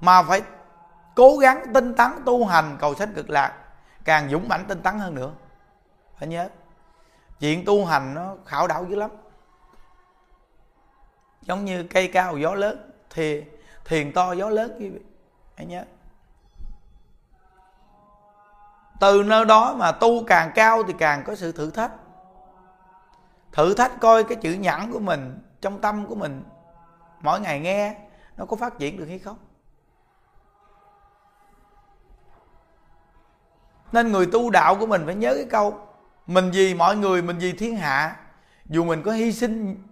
Mà 0.00 0.22
phải 0.22 0.42
cố 1.14 1.36
gắng 1.36 1.64
tinh 1.74 1.94
tấn 1.94 2.10
tu 2.26 2.44
hành 2.44 2.76
cầu 2.80 2.94
sanh 2.94 3.12
cực 3.14 3.30
lạc, 3.30 3.52
càng 4.04 4.30
dũng 4.30 4.48
mãnh 4.48 4.64
tinh 4.68 4.82
tấn 4.82 4.98
hơn 4.98 5.14
nữa. 5.14 5.32
Phải 6.18 6.28
nhớ, 6.28 6.48
chuyện 7.40 7.64
tu 7.64 7.84
hành 7.84 8.14
nó 8.14 8.36
khảo 8.46 8.66
đảo 8.66 8.86
dữ 8.88 8.96
lắm. 8.96 9.10
Giống 11.42 11.64
như 11.64 11.82
cây 11.90 12.08
cao 12.08 12.38
gió 12.38 12.54
lớn, 12.54 12.90
thì 13.10 13.44
thiền 13.84 14.12
to 14.12 14.32
gió 14.32 14.48
lớn 14.48 14.76
quý 14.78 14.88
vị 14.88 15.00
hãy 15.56 15.66
nhớ. 15.66 15.84
Từ 19.00 19.22
nơi 19.22 19.44
đó 19.44 19.74
mà 19.78 19.92
tu 19.92 20.24
càng 20.26 20.52
cao 20.54 20.82
thì 20.82 20.94
càng 20.98 21.22
có 21.26 21.34
sự 21.34 21.52
thử 21.52 21.70
thách. 21.70 21.92
Thử 23.52 23.74
thách 23.74 24.00
coi 24.00 24.24
cái 24.24 24.36
chữ 24.36 24.52
nhẫn 24.52 24.92
của 24.92 24.98
mình, 24.98 25.38
trong 25.60 25.80
tâm 25.80 26.06
của 26.06 26.14
mình, 26.14 26.42
mỗi 27.20 27.40
ngày 27.40 27.60
nghe, 27.60 27.96
nó 28.36 28.46
có 28.46 28.56
phát 28.56 28.78
triển 28.78 28.96
được 28.96 29.06
hay 29.08 29.18
không? 29.18 29.36
Nên 33.94 34.12
người 34.12 34.26
tu 34.26 34.50
đạo 34.50 34.76
của 34.76 34.86
mình 34.86 35.02
phải 35.06 35.14
nhớ 35.14 35.34
cái 35.34 35.46
câu, 35.50 35.78
mình 36.26 36.50
vì 36.50 36.74
mọi 36.74 36.96
người, 36.96 37.22
mình 37.22 37.38
vì 37.38 37.52
thiên 37.52 37.76
hạ, 37.76 38.16
dù 38.66 38.84
mình 38.84 39.02
có 39.02 39.12
hy 39.12 39.32
sinh, 39.32 39.82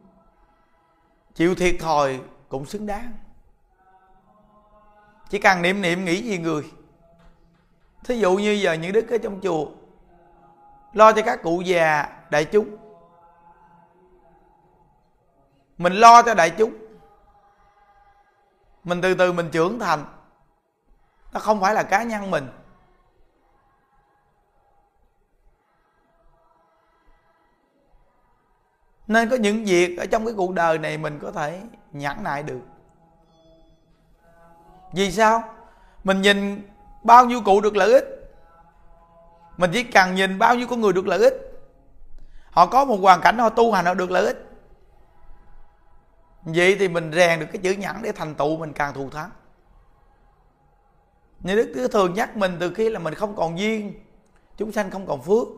chịu 1.34 1.54
thiệt 1.54 1.74
thòi 1.80 2.20
cũng 2.48 2.66
xứng 2.66 2.86
đáng. 2.86 3.12
Chỉ 5.28 5.38
cần 5.38 5.62
niệm 5.62 5.82
niệm 5.82 6.04
nghĩ 6.04 6.22
gì 6.22 6.38
người. 6.38 6.72
Thí 8.04 8.18
dụ 8.18 8.36
như 8.36 8.52
giờ 8.52 8.72
những 8.72 8.92
đức 8.92 9.10
ở 9.10 9.18
trong 9.18 9.40
chùa, 9.42 9.66
lo 10.92 11.12
cho 11.12 11.22
các 11.22 11.42
cụ 11.42 11.60
già 11.60 12.08
đại 12.30 12.44
chúng. 12.44 12.76
Mình 15.78 15.92
lo 15.92 16.22
cho 16.22 16.34
đại 16.34 16.50
chúng. 16.50 16.74
Mình 18.84 19.00
từ 19.02 19.14
từ 19.14 19.32
mình 19.32 19.48
trưởng 19.52 19.78
thành. 19.78 20.04
Nó 21.32 21.40
không 21.40 21.60
phải 21.60 21.74
là 21.74 21.82
cá 21.82 22.02
nhân 22.02 22.30
mình. 22.30 22.48
Nên 29.12 29.30
có 29.30 29.36
những 29.36 29.64
việc 29.64 29.98
ở 29.98 30.06
trong 30.06 30.24
cái 30.24 30.34
cuộc 30.36 30.52
đời 30.52 30.78
này 30.78 30.98
mình 30.98 31.18
có 31.22 31.32
thể 31.32 31.60
nhẫn 31.92 32.22
nại 32.22 32.42
được. 32.42 32.60
Vì 34.92 35.12
sao? 35.12 35.44
Mình 36.04 36.22
nhìn 36.22 36.68
bao 37.02 37.26
nhiêu 37.26 37.40
cụ 37.44 37.60
được 37.60 37.76
lợi 37.76 37.92
ích. 37.92 38.04
Mình 39.56 39.70
chỉ 39.72 39.84
cần 39.84 40.14
nhìn 40.14 40.38
bao 40.38 40.54
nhiêu 40.54 40.66
con 40.66 40.80
người 40.80 40.92
được 40.92 41.06
lợi 41.06 41.18
ích. 41.18 41.34
Họ 42.50 42.66
có 42.66 42.84
một 42.84 42.96
hoàn 42.96 43.20
cảnh 43.20 43.38
họ 43.38 43.48
tu 43.48 43.72
hành 43.72 43.84
họ 43.84 43.94
được 43.94 44.10
lợi 44.10 44.26
ích. 44.26 44.48
Vậy 46.42 46.76
thì 46.78 46.88
mình 46.88 47.10
rèn 47.12 47.40
được 47.40 47.46
cái 47.52 47.62
chữ 47.62 47.72
nhẫn 47.72 48.02
để 48.02 48.12
thành 48.12 48.34
tựu 48.34 48.56
mình 48.56 48.72
càng 48.72 48.94
thù 48.94 49.10
thắng. 49.10 49.30
Như 51.40 51.56
đức 51.56 51.72
cứ 51.74 51.88
thường 51.88 52.14
nhắc 52.14 52.36
mình 52.36 52.56
từ 52.60 52.74
khi 52.74 52.90
là 52.90 52.98
mình 52.98 53.14
không 53.14 53.36
còn 53.36 53.58
duyên, 53.58 53.94
chúng 54.56 54.72
sanh 54.72 54.90
không 54.90 55.06
còn 55.06 55.22
phước, 55.22 55.48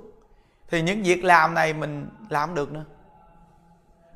thì 0.68 0.82
những 0.82 1.02
việc 1.02 1.24
làm 1.24 1.54
này 1.54 1.72
mình 1.72 2.08
làm 2.28 2.54
được 2.54 2.72
nữa 2.72 2.84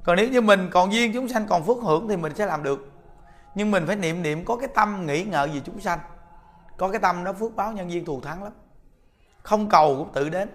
còn 0.08 0.16
nếu 0.16 0.28
như 0.28 0.40
mình 0.40 0.70
còn 0.72 0.92
duyên 0.92 1.12
chúng 1.14 1.28
sanh, 1.28 1.46
còn 1.46 1.64
phước 1.64 1.76
hưởng 1.82 2.08
thì 2.08 2.16
mình 2.16 2.34
sẽ 2.34 2.46
làm 2.46 2.62
được. 2.62 2.92
Nhưng 3.54 3.70
mình 3.70 3.86
phải 3.86 3.96
niệm 3.96 4.22
niệm, 4.22 4.44
có 4.44 4.56
cái 4.56 4.68
tâm 4.74 5.06
nghĩ 5.06 5.24
ngợi 5.24 5.48
về 5.48 5.60
chúng 5.64 5.80
sanh. 5.80 5.98
Có 6.76 6.88
cái 6.88 7.00
tâm 7.00 7.24
đó 7.24 7.32
phước 7.32 7.56
báo 7.56 7.72
nhân 7.72 7.90
duyên 7.90 8.04
thù 8.04 8.20
thắng 8.20 8.44
lắm. 8.44 8.52
Không 9.42 9.68
cầu 9.68 9.96
cũng 9.98 10.12
tự 10.12 10.28
đến. 10.28 10.48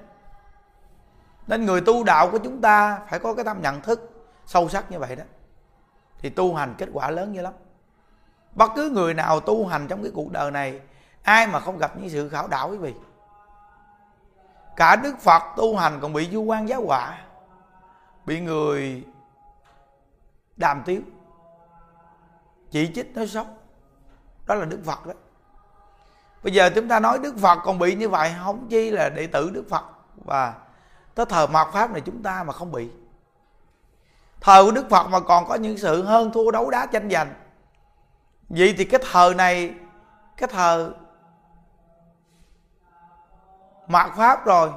Nên 1.48 1.66
người 1.66 1.82
tu 1.82 2.04
đạo 2.04 2.30
của 2.32 2.38
chúng 2.38 2.62
ta 2.62 3.00
phải 3.10 3.20
có 3.20 3.34
cái 3.34 3.46
tâm 3.46 3.62
nhận 3.62 3.82
thức 3.82 4.28
sâu 4.46 4.70
sắc 4.70 4.92
như 4.92 5.00
vậy 5.00 5.16
đó. 5.16 5.24
Thì 6.20 6.30
tu 6.30 6.56
hành 6.56 6.76
kết 6.78 6.90
quả 6.94 7.10
lớn 7.10 7.32
như 7.32 7.42
lắm. 7.42 7.54
Bất 8.56 8.72
cứ 8.76 8.90
người 8.90 9.14
nào 9.14 9.40
tu 9.40 9.68
hành 9.68 9.88
trong 9.88 10.04
cái 10.04 10.12
cuộc 10.16 10.32
đời 10.32 10.52
này, 10.52 10.80
ai 11.24 11.48
mà 11.48 11.60
không 11.60 11.78
gặp 11.78 11.98
những 11.98 12.10
sự 12.10 12.30
khảo 12.30 12.48
đảo 12.48 12.70
quý 12.70 12.78
vị. 12.78 12.94
Cả 14.76 14.96
đức 14.96 15.20
phật 15.20 15.44
tu 15.58 15.78
hành 15.78 16.00
còn 16.02 16.14
bị 16.14 16.30
du 16.32 16.42
quan 16.42 16.70
giáo 16.70 16.86
họa 16.86 17.18
bị 18.26 18.40
người 18.40 19.04
đàm 20.58 20.84
tiếu. 20.86 21.02
Chỉ 22.72 22.92
trích 22.96 23.16
nói 23.16 23.28
xấu. 23.28 23.46
Đó 24.46 24.56
là 24.56 24.66
đức 24.66 24.80
phật 24.86 25.06
đó. 25.06 25.14
Bây 26.44 26.54
giờ 26.54 26.70
chúng 26.76 26.88
ta 26.88 27.00
nói 27.00 27.20
đức 27.20 27.36
phật 27.38 27.60
còn 27.64 27.80
bị 27.80 27.96
như 27.96 28.10
vậy, 28.10 28.34
không 28.44 28.68
chi 28.70 28.90
là 28.90 29.10
đệ 29.10 29.28
tử 29.28 29.52
đức 29.54 29.66
phật. 29.70 29.84
Và 30.26 30.54
tới 31.16 31.26
thờ 31.26 31.48
mạt 31.48 31.68
pháp 31.74 31.92
này 31.92 32.02
chúng 32.02 32.24
ta 32.24 32.44
mà 32.44 32.54
không 32.54 32.72
bị. 32.72 32.90
Thờ 34.42 34.64
của 34.66 34.72
đức 34.72 34.90
phật 34.90 35.08
mà 35.08 35.20
còn 35.20 35.46
có 35.48 35.56
những 35.56 35.78
sự 35.78 36.04
hơn 36.04 36.32
thua 36.32 36.52
đấu 36.52 36.70
đá 36.70 36.86
tranh 36.86 37.10
giành. 37.10 37.34
Vậy 38.50 38.76
thì 38.78 38.86
cái 38.86 39.02
thờ 39.12 39.34
này, 39.38 39.74
cái 40.38 40.50
thờ 40.52 40.94
mạt 43.88 44.12
pháp 44.16 44.46
rồi, 44.46 44.70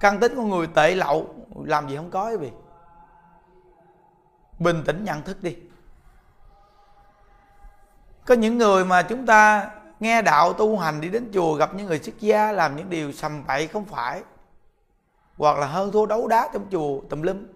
căn 0.00 0.20
tính 0.20 0.32
con 0.36 0.50
người 0.50 0.66
tệ 0.66 0.94
lậu, 0.94 1.34
làm 1.64 1.88
gì 1.88 1.96
không 1.96 2.10
có 2.10 2.30
quý 2.30 2.36
vị 2.36 2.50
bình 4.60 4.82
tĩnh 4.86 5.04
nhận 5.04 5.22
thức 5.22 5.42
đi. 5.42 5.56
Có 8.26 8.34
những 8.34 8.58
người 8.58 8.84
mà 8.84 9.02
chúng 9.02 9.26
ta 9.26 9.70
nghe 10.00 10.22
đạo 10.22 10.52
tu 10.52 10.78
hành 10.78 11.00
đi 11.00 11.08
đến 11.08 11.30
chùa 11.34 11.54
gặp 11.54 11.74
những 11.74 11.86
người 11.86 11.98
xuất 11.98 12.20
gia 12.20 12.52
làm 12.52 12.76
những 12.76 12.90
điều 12.90 13.12
sầm 13.12 13.46
bậy 13.46 13.66
không 13.66 13.84
phải, 13.84 14.22
hoặc 15.36 15.58
là 15.58 15.66
hơn 15.66 15.92
thua 15.92 16.06
đấu 16.06 16.28
đá 16.28 16.48
trong 16.52 16.66
chùa 16.70 17.00
tùm 17.08 17.22
lum. 17.22 17.46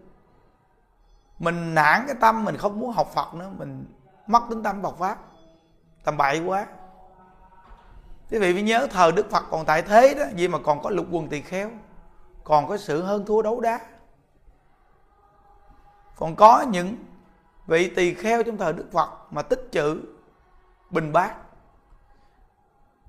Mình 1.39 1.75
nản 1.75 2.05
cái 2.07 2.17
tâm, 2.21 2.45
mình 2.45 2.57
không 2.57 2.81
muốn 2.81 2.93
học 2.93 3.11
phật 3.15 3.35
nữa, 3.35 3.51
mình 3.59 3.87
mất 4.27 4.43
tính 4.51 4.63
tâm 4.63 4.83
bộc 4.83 4.99
phát 4.99 5.19
tầm 6.05 6.17
bậy 6.17 6.41
quá. 6.41 6.67
Quý 8.31 8.39
vị 8.39 8.53
phải 8.53 8.63
nhớ 8.63 8.87
thờ 8.91 9.11
Đức 9.17 9.31
Phật 9.31 9.45
còn 9.51 9.65
tại 9.65 9.83
thế 9.83 10.15
đó 10.15 10.25
vì 10.35 10.49
mà 10.49 10.59
còn 10.65 10.83
có 10.83 10.91
lục 10.91 11.07
quần 11.11 11.29
tỳ 11.29 11.41
kheo, 11.41 11.71
còn 12.45 12.69
có 12.69 12.77
sự 12.77 13.03
hơn 13.03 13.27
thua 13.27 13.43
đấu 13.43 13.61
đá 13.61 13.81
còn 16.17 16.37
có 16.37 16.63
những 16.71 16.97
vị 17.67 17.93
tỳ 17.97 18.15
kheo 18.15 18.43
trong 18.43 18.57
thời 18.57 18.73
Đức 18.73 18.89
Phật 18.93 19.11
mà 19.31 19.43
tích 19.43 19.69
chữ 19.73 20.03
bình 20.91 21.13
bát. 21.13 21.35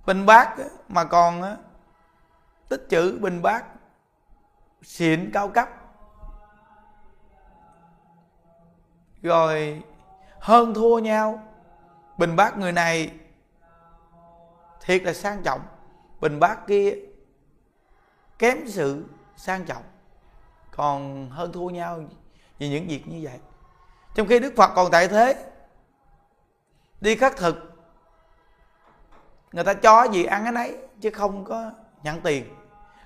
Bình 0.05 0.25
bát 0.25 0.55
mà 0.87 1.03
còn 1.03 1.57
tích 2.69 2.85
chữ 2.89 3.17
bình 3.21 3.41
bát 3.41 3.65
xịn 4.81 5.31
cao 5.33 5.49
cấp. 5.49 5.69
Rồi 9.21 9.83
hơn 10.39 10.73
thua 10.73 10.99
nhau, 10.99 11.43
bình 12.17 12.35
bát 12.35 12.57
người 12.57 12.71
này 12.71 13.19
thiệt 14.81 15.03
là 15.03 15.13
sang 15.13 15.43
trọng. 15.43 15.61
Bình 16.21 16.39
bát 16.39 16.67
kia 16.67 16.95
kém 18.39 18.67
sự 18.67 19.05
sang 19.35 19.65
trọng, 19.65 19.83
còn 20.71 21.29
hơn 21.29 21.51
thua 21.51 21.69
nhau 21.69 21.99
vì 22.57 22.69
những 22.69 22.87
việc 22.87 23.07
như 23.07 23.19
vậy. 23.23 23.39
Trong 24.15 24.27
khi 24.27 24.39
đức 24.39 24.53
phật 24.57 24.71
còn 24.75 24.91
tại 24.91 25.07
thế, 25.07 25.35
đi 27.01 27.15
khắc 27.15 27.37
thực, 27.37 27.71
người 29.51 29.63
ta 29.63 29.73
cho 29.73 30.03
gì 30.03 30.23
ăn 30.23 30.43
cái 30.43 30.51
nấy, 30.51 30.77
chứ 31.01 31.09
không 31.09 31.45
có 31.45 31.71
nhận 32.03 32.21
tiền. 32.21 32.55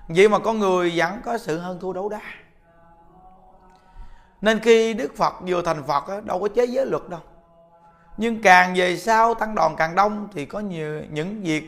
Vậy 0.08 0.28
mà 0.28 0.38
con 0.38 0.58
người 0.58 0.92
vẫn 0.96 1.20
có 1.24 1.38
sự 1.38 1.58
hơn 1.58 1.80
thua 1.80 1.92
đấu 1.92 2.08
đá. 2.08 2.20
Nên 4.40 4.60
khi 4.60 4.94
đức 4.94 5.16
phật 5.16 5.34
vừa 5.40 5.62
thành 5.62 5.82
phật 5.86 6.24
đâu 6.24 6.40
có 6.40 6.48
chế 6.48 6.64
giới 6.64 6.86
luật 6.86 7.08
đâu. 7.08 7.20
Nhưng 8.16 8.42
càng 8.42 8.74
về 8.76 8.96
sau, 8.96 9.34
tăng 9.34 9.54
đoàn 9.54 9.74
càng 9.76 9.94
đông, 9.94 10.28
thì 10.32 10.46
có 10.46 10.60
nhiều, 10.60 11.02
những 11.10 11.42
việc 11.42 11.64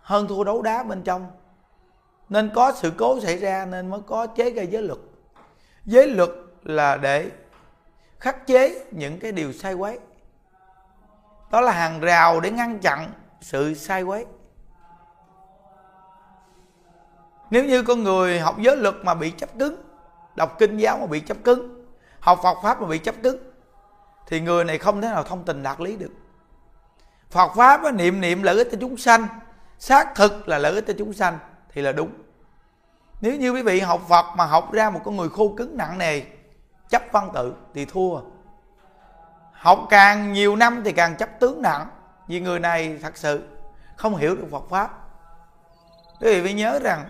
hơn 0.00 0.28
thua 0.28 0.44
đấu 0.44 0.62
đá 0.62 0.82
bên 0.82 1.02
trong. 1.02 1.30
Nên 2.28 2.50
có 2.54 2.72
sự 2.72 2.92
cố 2.98 3.20
xảy 3.20 3.38
ra, 3.38 3.66
nên 3.66 3.90
mới 3.90 4.00
có 4.06 4.26
chế 4.26 4.50
gây 4.50 4.66
giới 4.66 4.82
luật 4.82 4.98
giới 5.86 6.08
luật 6.08 6.30
là 6.62 6.96
để 6.96 7.30
khắc 8.18 8.46
chế 8.46 8.84
những 8.90 9.20
cái 9.20 9.32
điều 9.32 9.52
sai 9.52 9.74
quấy. 9.74 9.98
Đó 11.50 11.60
là 11.60 11.72
hàng 11.72 12.00
rào 12.00 12.40
để 12.40 12.50
ngăn 12.50 12.78
chặn 12.78 13.12
sự 13.40 13.74
sai 13.74 14.02
quấy. 14.02 14.26
Nếu 17.50 17.64
như 17.64 17.82
con 17.82 18.02
người 18.02 18.40
học 18.40 18.58
giới 18.58 18.76
luật 18.76 18.94
mà 19.02 19.14
bị 19.14 19.30
chấp 19.30 19.58
cứng, 19.58 19.82
đọc 20.36 20.58
kinh 20.58 20.76
giáo 20.76 20.98
mà 20.98 21.06
bị 21.06 21.20
chấp 21.20 21.36
cứng, 21.44 21.86
học 22.20 22.40
phật 22.42 22.56
pháp 22.62 22.80
mà 22.80 22.88
bị 22.88 22.98
chấp 22.98 23.14
cứng, 23.22 23.38
thì 24.26 24.40
người 24.40 24.64
này 24.64 24.78
không 24.78 25.02
thể 25.02 25.08
nào 25.08 25.22
thông 25.22 25.44
tình 25.44 25.62
đạt 25.62 25.80
lý 25.80 25.96
được. 25.96 26.12
Phật 27.30 27.50
pháp 27.56 27.94
niệm 27.94 28.20
niệm 28.20 28.42
lợi 28.42 28.56
ích 28.56 28.68
cho 28.72 28.78
chúng 28.80 28.96
sanh, 28.96 29.26
xác 29.78 30.14
thực 30.14 30.48
là 30.48 30.58
lợi 30.58 30.74
ích 30.74 30.84
cho 30.86 30.94
chúng 30.98 31.12
sanh 31.12 31.38
thì 31.68 31.82
là 31.82 31.92
đúng 31.92 32.10
nếu 33.20 33.36
như 33.36 33.50
quý 33.50 33.62
vị 33.62 33.80
học 33.80 34.00
phật 34.08 34.26
mà 34.36 34.44
học 34.44 34.72
ra 34.72 34.90
một 34.90 35.00
con 35.04 35.16
người 35.16 35.28
khô 35.28 35.54
cứng 35.56 35.76
nặng 35.76 35.98
nề, 35.98 36.22
chấp 36.88 37.02
văn 37.12 37.30
tự 37.34 37.54
thì 37.74 37.84
thua. 37.84 38.20
Học 39.52 39.86
càng 39.90 40.32
nhiều 40.32 40.56
năm 40.56 40.82
thì 40.84 40.92
càng 40.92 41.16
chấp 41.16 41.40
tướng 41.40 41.62
nặng, 41.62 41.86
vì 42.28 42.40
người 42.40 42.58
này 42.58 42.98
thật 43.02 43.16
sự 43.16 43.48
không 43.96 44.16
hiểu 44.16 44.36
được 44.36 44.46
phật 44.50 44.64
pháp. 44.70 44.90
Quý 46.20 46.34
vị 46.34 46.42
phải 46.42 46.54
nhớ 46.54 46.78
rằng, 46.78 47.04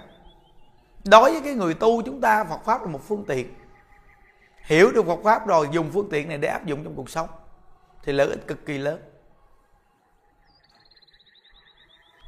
đối 1.05 1.33
với 1.33 1.41
cái 1.41 1.55
người 1.55 1.75
tu 1.75 2.03
chúng 2.03 2.21
ta, 2.21 2.45
phật 2.45 2.65
pháp 2.65 2.83
là 2.83 2.89
một 2.89 3.01
phương 3.09 3.25
tiện. 3.29 3.55
Hiểu 4.63 4.93
được 4.93 5.07
phật 5.07 5.19
pháp 5.25 5.47
rồi, 5.47 5.69
dùng 5.73 5.91
phương 5.93 6.09
tiện 6.11 6.29
này 6.29 6.39
để 6.39 6.49
áp 6.49 6.65
dụng 6.65 6.85
trong 6.85 6.95
cuộc 6.97 7.11
sống, 7.11 7.29
thì 8.03 8.13
lợi 8.13 8.29
ích 8.29 8.47
cực 8.47 8.67
kỳ 8.67 8.79
lớn. 8.79 9.01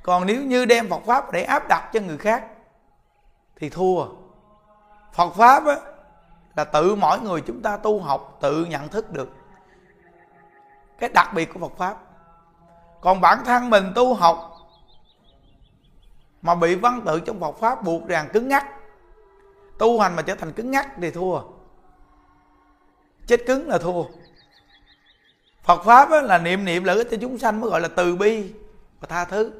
Còn 0.02 0.26
nếu 0.26 0.42
như 0.42 0.64
đem 0.64 0.88
phật 0.88 1.02
pháp 1.06 1.32
để 1.32 1.42
áp 1.42 1.68
đặt 1.68 1.90
cho 1.92 2.00
người 2.00 2.18
khác 2.18 2.44
thì 3.58 3.68
thua. 3.68 4.06
Phật 5.12 5.30
pháp 5.30 5.66
á, 5.66 5.76
là 6.56 6.64
tự 6.64 6.94
mỗi 6.94 7.20
người 7.20 7.40
chúng 7.40 7.62
ta 7.62 7.76
tu 7.76 8.00
học 8.00 8.38
tự 8.40 8.64
nhận 8.64 8.88
thức 8.88 9.12
được 9.12 9.32
cái 10.98 11.10
đặc 11.14 11.30
biệt 11.34 11.54
của 11.54 11.60
phật 11.60 11.76
pháp. 11.78 11.96
Còn 13.00 13.20
bản 13.20 13.38
thân 13.44 13.70
mình 13.70 13.92
tu 13.94 14.14
học 14.14 14.54
mà 16.42 16.54
bị 16.54 16.74
văn 16.74 17.02
tự 17.06 17.20
trong 17.20 17.40
Phật 17.40 17.56
pháp 17.58 17.84
buộc 17.84 18.06
ràng 18.06 18.28
cứng 18.32 18.48
ngắc 18.48 18.66
tu 19.78 20.00
hành 20.00 20.16
mà 20.16 20.22
trở 20.22 20.34
thành 20.34 20.52
cứng 20.52 20.70
ngắc 20.70 20.88
thì 21.00 21.10
thua. 21.10 21.40
Chết 23.26 23.40
cứng 23.46 23.68
là 23.68 23.78
thua. 23.78 24.04
Phật 25.62 25.82
pháp 25.84 26.08
là 26.22 26.38
niệm 26.38 26.64
niệm 26.64 26.84
lợi 26.84 26.96
ích 26.96 27.08
cho 27.10 27.16
chúng 27.20 27.38
sanh 27.38 27.60
mới 27.60 27.70
gọi 27.70 27.80
là 27.80 27.88
từ 27.88 28.16
bi 28.16 28.52
và 29.00 29.06
tha 29.08 29.24
thứ. 29.24 29.52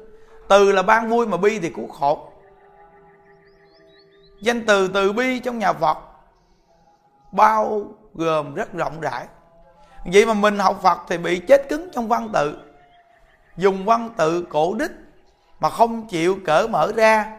Từ 0.47 0.71
là 0.71 0.81
ban 0.81 1.09
vui 1.09 1.27
mà 1.27 1.37
bi 1.37 1.59
thì 1.59 1.69
cứu 1.69 1.87
khổ 1.87 2.28
danh 4.41 4.65
từ 4.65 4.87
từ 4.87 5.13
bi 5.13 5.39
trong 5.39 5.59
nhà 5.59 5.73
Phật 5.73 5.97
bao 7.31 7.81
gồm 8.13 8.53
rất 8.53 8.73
rộng 8.73 9.01
rãi. 9.01 9.27
Vậy 10.05 10.25
mà 10.25 10.33
mình 10.33 10.59
học 10.59 10.79
Phật 10.81 10.97
thì 11.07 11.17
bị 11.17 11.39
chết 11.47 11.61
cứng 11.69 11.89
trong 11.93 12.07
văn 12.07 12.29
tự. 12.33 12.59
Dùng 13.57 13.85
văn 13.85 14.09
tự 14.17 14.45
cổ 14.49 14.73
đích 14.73 14.91
mà 15.59 15.69
không 15.69 16.07
chịu 16.07 16.39
cởi 16.45 16.67
mở 16.67 16.91
ra 16.95 17.37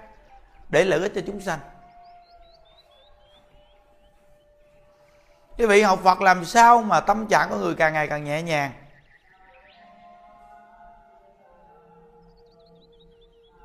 để 0.69 0.85
lợi 0.85 1.01
ích 1.01 1.13
cho 1.15 1.21
chúng 1.27 1.41
sanh. 1.41 1.59
Quý 5.59 5.67
vị 5.67 5.83
học 5.83 6.01
Phật 6.03 6.21
làm 6.21 6.45
sao 6.45 6.83
mà 6.83 7.01
tâm 7.01 7.27
trạng 7.27 7.51
của 7.51 7.57
người 7.57 7.75
càng 7.75 7.93
ngày 7.93 8.07
càng 8.07 8.25
nhẹ 8.25 8.43
nhàng? 8.43 8.73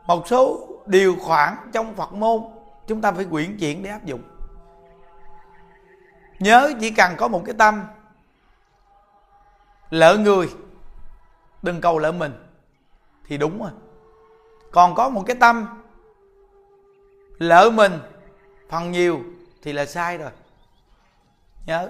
Một 0.06 0.28
số 0.28 0.68
điều 0.86 1.16
khoản 1.22 1.56
trong 1.74 1.96
Phật 1.96 2.14
môn 2.14 2.42
chúng 2.88 3.02
ta 3.02 3.12
phải 3.12 3.26
quyển 3.26 3.58
chuyển 3.58 3.84
để 3.84 3.90
áp 3.90 4.06
dụng. 4.06 4.24
Nhớ 6.40 6.72
chỉ 6.80 6.92
cần 6.92 7.12
có 7.18 7.28
một 7.28 7.44
cái 7.46 7.56
tâm, 7.58 7.84
lỡ 9.90 10.18
người, 10.18 10.50
đừng 11.62 11.82
cầu 11.82 12.00
lỡ 12.00 12.12
mình, 12.12 12.34
thì 13.28 13.38
đúng 13.38 13.62
rồi. 13.62 13.72
Còn 14.72 14.96
có 14.96 15.10
một 15.10 15.24
cái 15.28 15.36
tâm, 15.36 15.84
lỡ 17.38 17.70
mình, 17.74 18.00
phần 18.70 18.92
nhiều, 18.92 19.20
thì 19.62 19.74
là 19.74 19.86
sai 19.86 20.18
rồi. 20.18 20.32
Nhớ. 21.66 21.90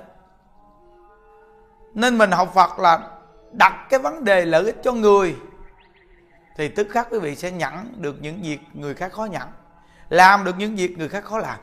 Nên 1.93 2.17
mình 2.17 2.31
học 2.31 2.51
phật 2.55 2.79
là 2.79 3.09
đặt 3.51 3.87
cái 3.89 3.99
vấn 3.99 4.23
đề 4.23 4.45
lợi 4.45 4.65
ích 4.65 4.77
cho 4.83 4.91
người, 4.91 5.35
thì 6.57 6.67
tức 6.67 6.87
khắc 6.89 7.07
quý 7.09 7.19
vị 7.19 7.35
sẽ 7.35 7.51
nhận 7.51 8.01
được 8.01 8.15
những 8.21 8.41
việc 8.41 8.59
người 8.73 8.93
khác 8.93 9.13
khó 9.13 9.25
nhận 9.25 9.47
làm 10.09 10.43
được 10.43 10.55
những 10.57 10.75
việc 10.75 10.97
người 10.97 11.09
khác 11.09 11.23
khó 11.23 11.37
làm. 11.37 11.59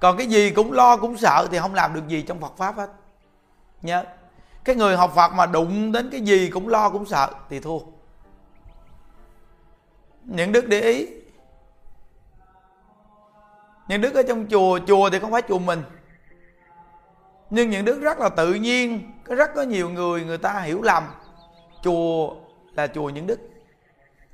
Còn 0.00 0.16
cái 0.16 0.26
gì 0.26 0.50
cũng 0.50 0.72
lo, 0.72 0.96
cũng 0.96 1.16
sợ 1.16 1.48
thì 1.50 1.58
không 1.58 1.74
làm 1.74 1.94
được 1.94 2.08
gì 2.08 2.22
trong 2.22 2.40
phật 2.40 2.56
pháp 2.56 2.76
hết. 2.76 2.90
Nhớ. 3.82 4.04
Cái 4.64 4.76
người 4.76 4.96
học 4.96 5.12
phật 5.14 5.32
mà 5.32 5.46
đụng 5.46 5.92
đến 5.92 6.08
cái 6.10 6.20
gì 6.20 6.50
cũng 6.50 6.68
lo, 6.68 6.90
cũng 6.90 7.06
sợ 7.06 7.30
thì 7.48 7.60
thua. 7.60 7.78
Những 10.24 10.52
đức 10.52 10.68
để 10.68 10.80
ý. 10.80 11.06
Những 13.88 14.00
đức 14.00 14.14
ở 14.14 14.22
trong 14.22 14.46
chùa 14.50 14.78
chùa 14.86 15.10
thì 15.10 15.18
không 15.18 15.32
phải 15.32 15.42
chùa 15.48 15.58
mình. 15.58 15.82
Nhưng 17.50 17.70
những 17.70 17.84
đức 17.84 18.00
rất 18.00 18.18
là 18.18 18.28
tự 18.28 18.54
nhiên, 18.54 19.12
có 19.24 19.34
rất 19.34 19.50
có 19.54 19.62
nhiều 19.62 19.90
người 19.90 20.24
người 20.24 20.38
ta 20.38 20.60
hiểu 20.60 20.82
lầm. 20.82 21.04
Chùa 21.82 22.34
là 22.74 22.86
chùa 22.86 23.08
những 23.08 23.26
đức, 23.26 23.38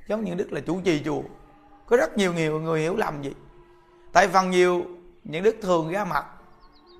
giống 0.07 0.23
những 0.23 0.37
đức 0.37 0.53
là 0.53 0.61
chủ 0.61 0.81
trì 0.81 1.01
chùa 1.05 1.21
có 1.87 1.97
rất 1.97 2.17
nhiều 2.17 2.33
nhiều 2.33 2.59
người 2.59 2.81
hiểu 2.81 2.95
lầm 2.95 3.23
gì 3.23 3.33
tại 4.17 4.27
phần 4.27 4.51
nhiều, 4.51 4.85
những 5.23 5.43
đức 5.43 5.55
thường 5.61 5.91
ra 5.91 6.05
mặt, 6.05 6.25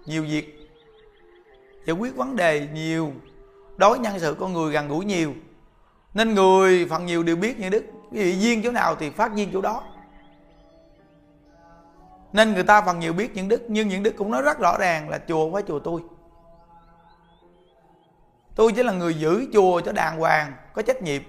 nhiều 0.05 0.23
việc 0.23 0.69
giải 1.85 1.95
quyết 1.95 2.15
vấn 2.15 2.35
đề 2.35 2.67
nhiều, 2.73 3.13
đối 3.77 3.99
nhân 3.99 4.19
sự 4.19 4.35
con 4.39 4.53
người 4.53 4.73
gần 4.73 4.87
gũi 4.87 5.05
nhiều. 5.05 5.33
Nên 6.13 6.33
người 6.33 6.85
phần 6.89 7.05
nhiều 7.05 7.23
đều 7.23 7.35
biết 7.35 7.59
những 7.59 7.71
đức 7.71 7.83
cái 8.13 8.39
duyên 8.39 8.61
chỗ 8.63 8.71
nào 8.71 8.95
thì 8.95 9.09
phát 9.09 9.35
duyên 9.35 9.49
chỗ 9.53 9.61
đó. 9.61 9.83
Nên 12.33 12.53
người 12.53 12.63
ta 12.63 12.81
phần 12.81 12.99
nhiều 12.99 13.13
biết 13.13 13.35
những 13.35 13.47
đức, 13.47 13.61
nhưng 13.67 13.87
những 13.87 14.03
đức 14.03 14.13
cũng 14.17 14.31
nói 14.31 14.41
rất 14.41 14.59
rõ 14.59 14.77
ràng 14.77 15.09
là 15.09 15.19
chùa 15.27 15.53
phải 15.53 15.63
chùa 15.67 15.79
tôi. 15.79 16.01
Tôi 18.55 18.71
chỉ 18.75 18.83
là 18.83 18.93
người 18.93 19.13
giữ 19.13 19.45
chùa 19.53 19.81
cho 19.81 19.91
đàng 19.91 20.19
hoàng, 20.19 20.53
có 20.73 20.81
trách 20.81 21.01
nhiệm. 21.01 21.21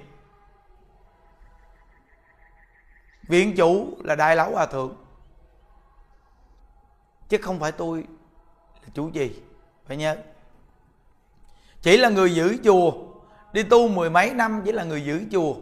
Viện 3.28 3.56
chủ 3.56 3.88
là 4.04 4.14
đại 4.14 4.36
lão 4.36 4.50
hòa 4.50 4.66
thượng. 4.66 4.96
Chứ 7.28 7.38
không 7.42 7.58
phải 7.58 7.72
tôi 7.72 8.04
là 8.82 8.88
chủ 8.94 9.08
gì 9.08 9.42
phải 9.86 9.96
nhớ. 9.96 10.16
Chỉ 11.82 11.96
là 11.96 12.08
người 12.08 12.34
giữ 12.34 12.56
chùa, 12.64 12.92
đi 13.52 13.62
tu 13.62 13.88
mười 13.88 14.10
mấy 14.10 14.34
năm 14.34 14.62
chỉ 14.64 14.72
là 14.72 14.84
người 14.84 15.04
giữ 15.04 15.22
chùa. 15.32 15.54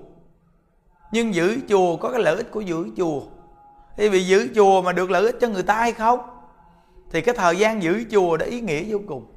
Nhưng 1.12 1.34
giữ 1.34 1.58
chùa 1.68 1.96
có 1.96 2.10
cái 2.10 2.20
lợi 2.20 2.36
ích 2.36 2.50
của 2.50 2.60
giữ 2.60 2.88
chùa. 2.96 3.22
Thì 3.96 4.08
vì 4.08 4.26
giữ 4.26 4.48
chùa 4.54 4.82
mà 4.82 4.92
được 4.92 5.10
lợi 5.10 5.22
ích 5.22 5.36
cho 5.40 5.48
người 5.48 5.62
ta 5.62 5.74
hay 5.74 5.92
không? 5.92 6.20
Thì 7.10 7.20
cái 7.20 7.34
thời 7.34 7.56
gian 7.56 7.82
giữ 7.82 8.04
chùa 8.10 8.36
đã 8.36 8.46
ý 8.46 8.60
nghĩa 8.60 8.84
vô 8.88 8.98
cùng. 9.08 9.32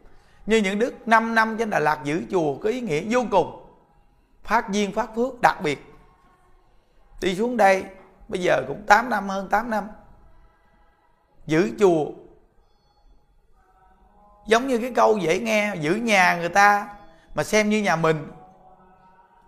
Như 0.46 0.58
những 0.58 0.80
đức 0.80 1.08
5 1.08 1.36
năm 1.36 1.58
trên 1.58 1.70
Đà 1.70 1.80
Lạt 1.80 2.00
giữ 2.04 2.24
chùa 2.32 2.58
có 2.58 2.70
ý 2.70 2.82
nghĩa 2.82 3.04
vô 3.10 3.26
cùng. 3.32 3.66
Phát 4.44 4.72
duyên, 4.72 4.92
phát 4.92 5.16
phước, 5.16 5.42
đặc 5.42 5.62
biệt. 5.64 5.94
Đi 7.22 7.36
xuống 7.36 7.58
đây 7.58 7.84
bây 8.30 8.42
giờ 8.42 8.64
cũng 8.68 8.84
8 8.88 9.10
năm 9.10 9.30
hơn 9.30 9.50
8 9.50 9.70
năm. 9.70 9.88
Giữ 11.46 11.72
chùa. 11.80 12.06
Giống 14.48 14.68
như 14.68 14.78
cái 14.78 14.92
câu 14.96 15.18
dễ 15.18 15.40
nghe, 15.40 15.76
giữ 15.76 15.96
nhà 15.96 16.36
người 16.36 16.50
ta 16.50 16.96
mà 17.36 17.44
xem 17.44 17.70
như 17.70 17.82
nhà 17.82 17.96
mình 17.96 18.32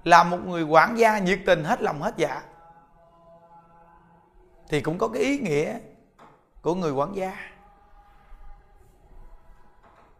là 0.03 0.23
một 0.23 0.37
người 0.45 0.63
quản 0.63 0.97
gia 0.97 1.19
nhiệt 1.19 1.39
tình 1.45 1.63
hết 1.63 1.81
lòng 1.81 2.01
hết 2.01 2.13
dạ. 2.17 2.41
Thì 4.69 4.81
cũng 4.81 4.97
có 4.97 5.07
cái 5.07 5.21
ý 5.21 5.39
nghĩa 5.39 5.79
của 6.61 6.75
người 6.75 6.91
quản 6.91 7.15
gia. 7.15 7.37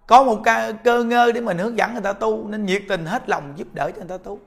Có 0.07 0.23
một 0.23 0.41
cơ 0.83 1.03
ngơ 1.03 1.31
để 1.31 1.41
mình 1.41 1.57
hướng 1.57 1.77
dẫn 1.77 1.93
người 1.93 2.01
ta 2.01 2.13
tu, 2.13 2.47
nên 2.47 2.65
nhiệt 2.65 2.83
tình 2.89 3.05
hết 3.05 3.29
lòng 3.29 3.53
giúp 3.55 3.67
đỡ 3.73 3.91
cho 3.91 3.97
người 3.97 4.17
ta 4.17 4.23
tu 4.23 4.39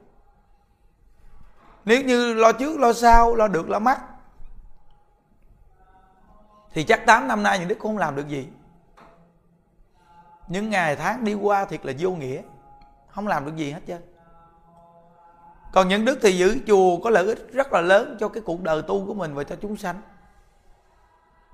nếu 1.84 2.02
như 2.02 2.34
lo 2.34 2.52
trước, 2.52 2.80
lo 2.80 2.92
sau, 2.92 3.34
lo 3.34 3.48
được, 3.48 3.70
lo 3.70 3.78
mất 3.78 3.98
thì 6.74 6.84
chắc 6.84 7.06
8 7.06 7.28
năm 7.28 7.42
nay 7.42 7.58
những 7.58 7.68
đức 7.68 7.74
cũng 7.78 7.90
không 7.90 7.98
làm 7.98 8.16
được 8.16 8.28
gì. 8.28 8.48
Những 10.48 10.70
ngày 10.70 10.96
tháng 10.96 11.24
đi 11.24 11.34
qua 11.34 11.64
thiệt 11.64 11.86
là 11.86 11.92
vô 11.98 12.10
nghĩa, 12.10 12.42
không 13.08 13.26
làm 13.26 13.46
được 13.46 13.56
gì 13.56 13.70
hết 13.70 13.80
trơn. 13.86 14.02
Còn 15.72 15.88
những 15.88 16.04
đức 16.04 16.18
thì 16.22 16.38
giữ 16.38 16.58
chùa 16.66 17.00
có 17.04 17.10
lợi 17.10 17.26
ích 17.26 17.52
rất 17.52 17.72
là 17.72 17.80
lớn 17.80 18.16
cho 18.20 18.28
cái 18.28 18.42
cuộc 18.46 18.62
đời 18.62 18.82
tu 18.82 19.06
của 19.06 19.14
mình 19.14 19.34
và 19.34 19.44
cho 19.44 19.56
chúng 19.62 19.76
sanh. 19.76 20.02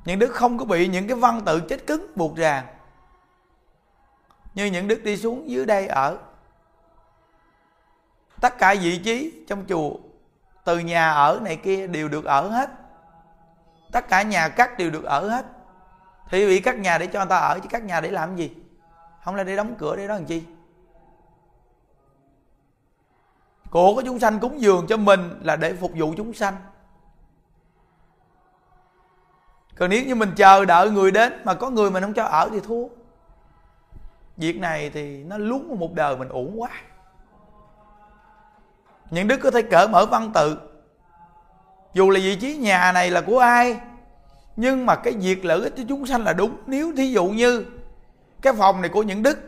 Những 0.05 0.19
đức 0.19 0.33
không 0.33 0.59
có 0.59 0.65
bị 0.65 0.89
những 0.89 1.09
cái 1.09 1.17
văn 1.17 1.43
tự 1.47 1.61
chết 1.61 1.87
cứng 1.87 2.13
buộc 2.17 2.37
ràng, 2.37 2.67
như 4.55 4.67
những 4.67 4.89
đức 4.89 5.03
đi 5.05 5.17
xuống 5.17 5.51
dưới 5.51 5.67
đây 5.67 5.87
ở. 5.87 6.19
Tất 8.41 8.59
cả 8.59 8.75
vị 8.81 8.99
trí 9.05 9.45
trong 9.49 9.65
chùa 9.69 9.91
từ 10.71 10.79
nhà 10.79 11.11
ở 11.11 11.41
này 11.43 11.57
kia 11.57 11.87
đều 11.87 12.09
được 12.09 12.25
ở 12.25 12.49
hết. 12.49 12.71
Tất 13.93 14.09
cả 14.09 14.23
nhà 14.23 14.49
cắt 14.49 14.79
đều 14.79 14.91
được 14.91 15.05
ở 15.05 15.29
hết. 15.29 15.47
Thì 16.31 16.47
bị 16.47 16.61
cắt 16.61 16.79
nhà 16.79 16.99
để 16.99 17.07
cho 17.07 17.19
người 17.19 17.29
ta 17.29 17.37
ở, 17.37 17.59
chứ 17.61 17.69
cắt 17.69 17.85
nhà 17.85 18.01
để 18.01 18.11
làm 18.11 18.37
gì? 18.37 18.57
Không 19.25 19.35
là 19.35 19.45
để 19.45 19.57
đóng 19.57 19.75
cửa, 19.79 19.97
để 19.97 20.09
đó 20.09 20.15
làm 20.15 20.25
chi? 20.25 20.45
Của 23.71 23.95
có 23.97 24.03
chúng 24.05 24.19
sanh 24.19 24.41
cúng 24.41 24.61
dường 24.61 24.87
cho 24.87 24.97
mình 24.97 25.41
là 25.43 25.57
để 25.57 25.75
phục 25.75 25.93
vụ 25.95 26.15
chúng 26.17 26.33
sanh. 26.33 26.57
Còn 29.77 29.91
nếu 29.91 30.05
như 30.05 30.15
mình 30.15 30.33
chờ 30.37 30.65
đợi 30.65 30.91
người 30.91 31.11
đến 31.11 31.33
mà 31.45 31.55
có 31.55 31.71
người 31.71 31.91
mình 31.91 32.03
không 32.03 32.15
cho 32.15 32.25
ở 32.25 32.49
thì 32.53 32.61
thua. 32.61 32.89
Việc 34.37 34.61
này 34.61 34.91
thì 34.91 35.25
nó 35.25 35.39
lún 35.39 35.79
một 35.79 35.95
đời 35.95 36.17
mình 36.17 36.29
uổng 36.29 36.61
quá 36.61 36.71
những 39.11 39.29
đức 39.29 39.37
có 39.43 39.51
thể 39.51 39.63
cởi 39.63 39.89
mở 39.89 40.07
văn 40.07 40.31
tự. 40.35 40.59
Dù 41.93 42.11
là 42.11 42.21
vị 42.23 42.37
trí 42.37 42.57
nhà 42.57 42.93
này 42.93 43.11
là 43.11 43.21
của 43.21 43.39
ai, 43.39 43.81
nhưng 44.57 44.87
mà 44.87 44.97
cái 44.97 45.13
việc 45.13 45.45
lợi 45.45 45.61
ích 45.61 45.73
cho 45.77 45.83
chúng 45.89 46.07
sanh 46.07 46.25
là 46.25 46.33
đúng. 46.33 46.57
Nếu 46.67 46.93
thí 46.97 47.13
dụ 47.13 47.25
như 47.25 47.67
cái 48.43 48.53
phòng 48.53 48.81
này 48.81 48.91
của 48.95 49.03
những 49.03 49.23
đức, 49.23 49.39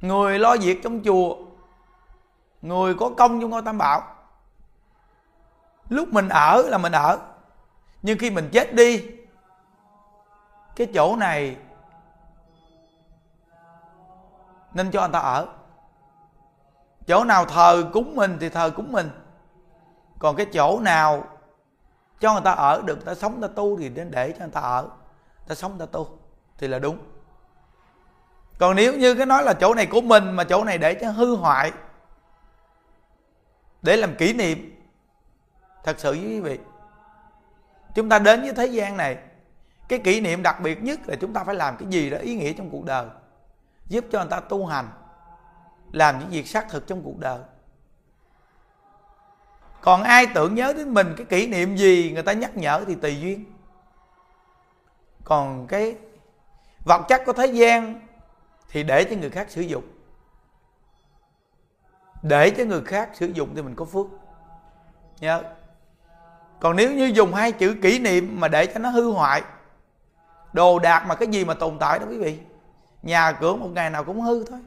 người 0.00 0.38
lo 0.38 0.56
việc 0.60 0.80
trong 0.82 1.00
chùa, 1.04 1.36
người 2.62 2.94
có 2.94 3.10
công 3.16 3.40
trong 3.40 3.50
ngôi 3.50 3.62
tam 3.62 3.78
bảo, 3.78 4.02
lúc 5.88 6.08
mình 6.08 6.28
ở 6.28 6.62
là 6.62 6.78
mình 6.78 6.92
ở, 6.92 7.18
nhưng 8.02 8.18
khi 8.18 8.30
mình 8.30 8.48
chết 8.52 8.74
đi, 8.74 9.04
cái 10.76 10.86
chỗ 10.94 11.16
này 11.16 11.56
nên 14.74 14.90
cho 14.90 15.00
anh 15.00 15.12
ta 15.12 15.18
ở. 15.18 15.46
Chỗ 17.06 17.24
nào 17.24 17.44
thờ 17.44 17.90
cúng 17.92 18.16
mình 18.16 18.36
thì 18.40 18.48
thờ 18.48 18.70
cúng 18.70 18.92
mình. 18.92 19.10
Còn 20.18 20.36
cái 20.36 20.46
chỗ 20.52 20.80
nào 20.80 21.24
cho 22.20 22.32
người 22.32 22.42
ta 22.44 22.52
ở 22.52 22.82
được, 22.84 22.94
người 22.94 23.04
ta 23.04 23.14
sống, 23.14 23.40
người 23.40 23.48
ta 23.48 23.54
tu 23.56 23.78
thì 23.78 23.88
nên 23.88 24.10
để 24.10 24.32
cho 24.32 24.38
người 24.38 24.52
ta 24.52 24.60
ở. 24.60 24.82
Người 24.82 25.48
ta 25.48 25.54
sống, 25.54 25.78
người 25.78 25.86
ta 25.86 25.90
tu 25.92 26.18
thì 26.58 26.68
là 26.68 26.78
đúng. 26.78 26.98
Còn 28.58 28.76
nếu 28.76 28.94
như 28.94 29.14
cái 29.14 29.26
nói 29.26 29.42
là 29.42 29.54
chỗ 29.54 29.74
này 29.74 29.86
của 29.86 30.00
mình 30.00 30.32
mà 30.32 30.44
chỗ 30.44 30.64
này 30.64 30.78
để 30.78 30.94
cho 30.94 31.10
hư 31.10 31.36
hoại, 31.36 31.72
để 33.82 33.96
làm 33.96 34.14
kỷ 34.16 34.32
niệm, 34.32 34.82
thật 35.84 36.00
sự 36.00 36.10
với 36.10 36.20
quý 36.20 36.40
vị, 36.40 36.58
chúng 37.94 38.08
ta 38.08 38.18
đến 38.18 38.42
với 38.42 38.54
thế 38.54 38.66
gian 38.66 38.96
này, 38.96 39.18
cái 39.88 39.98
kỷ 39.98 40.20
niệm 40.20 40.42
đặc 40.42 40.60
biệt 40.60 40.82
nhất 40.82 41.00
là 41.06 41.16
chúng 41.20 41.32
ta 41.32 41.44
phải 41.44 41.54
làm 41.54 41.76
cái 41.76 41.88
gì 41.88 42.10
đó 42.10 42.18
ý 42.18 42.34
nghĩa 42.34 42.52
trong 42.52 42.70
cuộc 42.70 42.84
đời 42.84 43.06
giúp 43.92 44.04
cho 44.12 44.18
người 44.18 44.30
ta 44.30 44.40
tu 44.40 44.66
hành, 44.66 44.88
làm 45.92 46.18
những 46.18 46.28
việc 46.28 46.46
xác 46.46 46.70
thực 46.70 46.86
trong 46.86 47.02
cuộc 47.02 47.18
đời. 47.18 47.38
Còn 49.80 50.02
ai 50.02 50.26
tưởng 50.34 50.54
nhớ 50.54 50.72
đến 50.72 50.94
mình, 50.94 51.14
cái 51.16 51.26
kỷ 51.26 51.46
niệm 51.46 51.76
gì 51.76 52.10
người 52.14 52.22
ta 52.22 52.32
nhắc 52.32 52.56
nhở 52.56 52.84
thì 52.86 52.94
tùy 52.94 53.20
duyên. 53.20 53.44
Còn 55.24 55.66
cái 55.66 55.96
vật 56.84 57.02
chất 57.08 57.22
của 57.26 57.32
thế 57.32 57.46
gian 57.46 58.06
thì 58.68 58.82
để 58.82 59.04
cho 59.04 59.16
người 59.16 59.30
khác 59.30 59.46
sử 59.50 59.60
dụng. 59.60 59.84
Để 62.22 62.50
cho 62.50 62.64
người 62.64 62.84
khác 62.84 63.10
sử 63.14 63.26
dụng 63.26 63.54
thì 63.54 63.62
mình 63.62 63.74
có 63.74 63.84
phước. 63.84 64.06
Nhớ. 65.20 65.42
Còn 66.60 66.76
nếu 66.76 66.92
như 66.94 67.04
dùng 67.04 67.34
hai 67.34 67.52
chữ 67.52 67.76
kỷ 67.82 67.98
niệm 67.98 68.40
mà 68.40 68.48
để 68.48 68.66
cho 68.66 68.78
nó 68.78 68.90
hư 68.90 69.10
hoại, 69.10 69.42
đồ 70.52 70.78
đạc 70.78 71.04
mà 71.06 71.14
cái 71.14 71.28
gì 71.28 71.44
mà 71.44 71.54
tồn 71.54 71.78
tại 71.78 71.98
đó 71.98 72.06
quý 72.10 72.18
vị? 72.18 72.38
Nhà 73.02 73.32
cửa 73.32 73.56
một 73.56 73.68
ngày 73.72 73.90
nào 73.90 74.04
cũng 74.04 74.20
hư 74.20 74.44
thôi. 74.44 74.60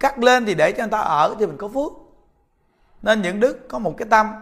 Cắt 0.00 0.18
lên 0.18 0.46
thì 0.46 0.54
để 0.54 0.72
cho 0.72 0.82
người 0.82 0.90
ta 0.90 0.98
ở 0.98 1.36
thì 1.38 1.46
mình 1.46 1.56
có 1.56 1.68
phước. 1.68 1.92
Nên 3.02 3.22
những 3.22 3.40
đức 3.40 3.68
có 3.68 3.78
một 3.78 3.94
cái 3.98 4.08
tâm, 4.10 4.32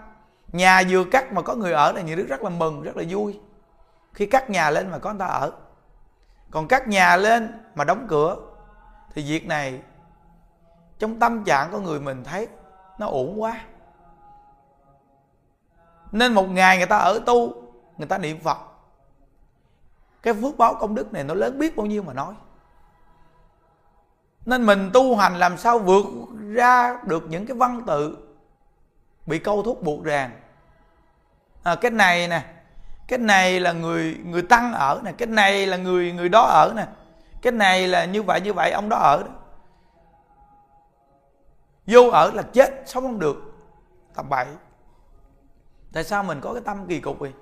nhà 0.52 0.82
vừa 0.88 1.04
cắt 1.04 1.32
mà 1.32 1.42
có 1.42 1.54
người 1.54 1.72
ở 1.72 1.92
là 1.92 2.00
những 2.00 2.18
đức 2.18 2.26
rất 2.28 2.42
là 2.42 2.50
mừng, 2.50 2.82
rất 2.82 2.96
là 2.96 3.04
vui. 3.08 3.40
Khi 4.12 4.26
cắt 4.26 4.50
nhà 4.50 4.70
lên 4.70 4.90
mà 4.90 4.98
có 4.98 5.11
người 5.11 5.20
ta 5.20 5.26
ở. 5.26 5.52
Còn 6.50 6.68
cắt 6.68 6.88
nhà 6.88 7.16
lên 7.16 7.61
mà 7.74 7.85
đóng 7.85 8.06
cửa, 8.08 8.37
thì 9.14 9.22
việc 9.22 9.46
này 9.46 9.82
trong 10.98 11.18
tâm 11.18 11.44
trạng 11.44 11.70
của 11.70 11.80
người 11.80 12.00
mình 12.00 12.24
thấy 12.24 12.48
nó 12.98 13.06
ổn 13.06 13.42
quá. 13.42 13.61
Nên 16.12 16.32
một 16.35 16.46
ngày 16.48 16.76
người 16.76 16.87
ta 16.87 16.96
ở 16.96 17.20
tu, 17.26 17.52
người 17.98 18.08
ta 18.08 18.18
niệm 18.18 18.40
phật 18.40 18.58
cái 20.22 20.35
phước 20.35 20.58
báo 20.58 20.74
công 20.74 20.94
đức 20.94 21.12
này 21.12 21.24
nó 21.24 21.35
lớn 21.35 21.58
biết 21.58 21.76
bao 21.76 21.87
nhiêu 21.87 22.02
mà 22.02 22.12
nói. 22.12 22.35
Nên 24.46 24.66
mình 24.66 24.90
tu 24.92 25.16
hành 25.16 25.35
làm 25.37 25.58
sao 25.58 25.78
vượt 25.78 26.04
ra 26.38 26.98
được 27.04 27.24
những 27.28 27.46
cái 27.46 27.56
văn 27.56 27.82
tự 27.87 28.16
bị 29.26 29.38
câu 29.38 29.62
thúc 29.62 29.82
buộc 29.82 30.04
ràng. 30.04 30.30
À, 31.62 31.74
cái 31.74 31.90
này 31.90 32.28
nè 32.28 32.44
cái 33.08 33.18
này 33.18 33.61
là 33.61 33.72
người 33.72 34.16
người 34.24 34.42
tăng 34.42 34.72
ở 34.72 35.00
nè 35.04 35.12
cái 35.12 35.26
này 35.26 35.66
là 35.66 35.76
người 35.76 36.12
người 36.12 36.28
đó 36.28 36.42
ở 36.42 36.72
nè 36.76 36.87
cái 37.42 37.52
này 37.52 37.88
là 37.88 38.04
như 38.04 38.22
vậy 38.22 38.40
như 38.40 38.52
vậy 38.52 38.70
ông 38.70 38.88
đó 38.88 38.96
ở 38.96 39.22
đó. 39.22 39.28
Vô 41.87 42.11
ở 42.11 42.30
là 42.35 42.42
chết 42.42 42.82
sống 42.87 43.02
không 43.02 43.18
được. 43.18 43.37
Tầm 44.14 44.28
bậy. 44.28 44.46
Tại 45.92 46.04
sao 46.04 46.22
mình 46.22 46.40
có 46.40 46.52
cái 46.52 46.62
tâm 46.64 46.87
kỳ 46.87 47.00
cục 47.00 47.18
vậy? 47.18 47.32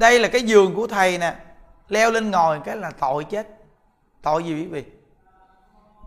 Đây 0.00 0.18
là 0.18 0.28
cái 0.28 0.42
giường 0.42 0.74
của 0.74 0.86
thầy 0.86 1.18
nè. 1.18 1.36
Leo 1.88 2.10
lên 2.10 2.30
ngồi 2.30 2.60
cái 2.64 2.76
là 2.76 2.90
tội 2.90 3.24
chết. 3.24 3.48
Tội 4.22 4.44
gì 4.44 4.54
quý 4.54 4.66
vị? 4.66 4.84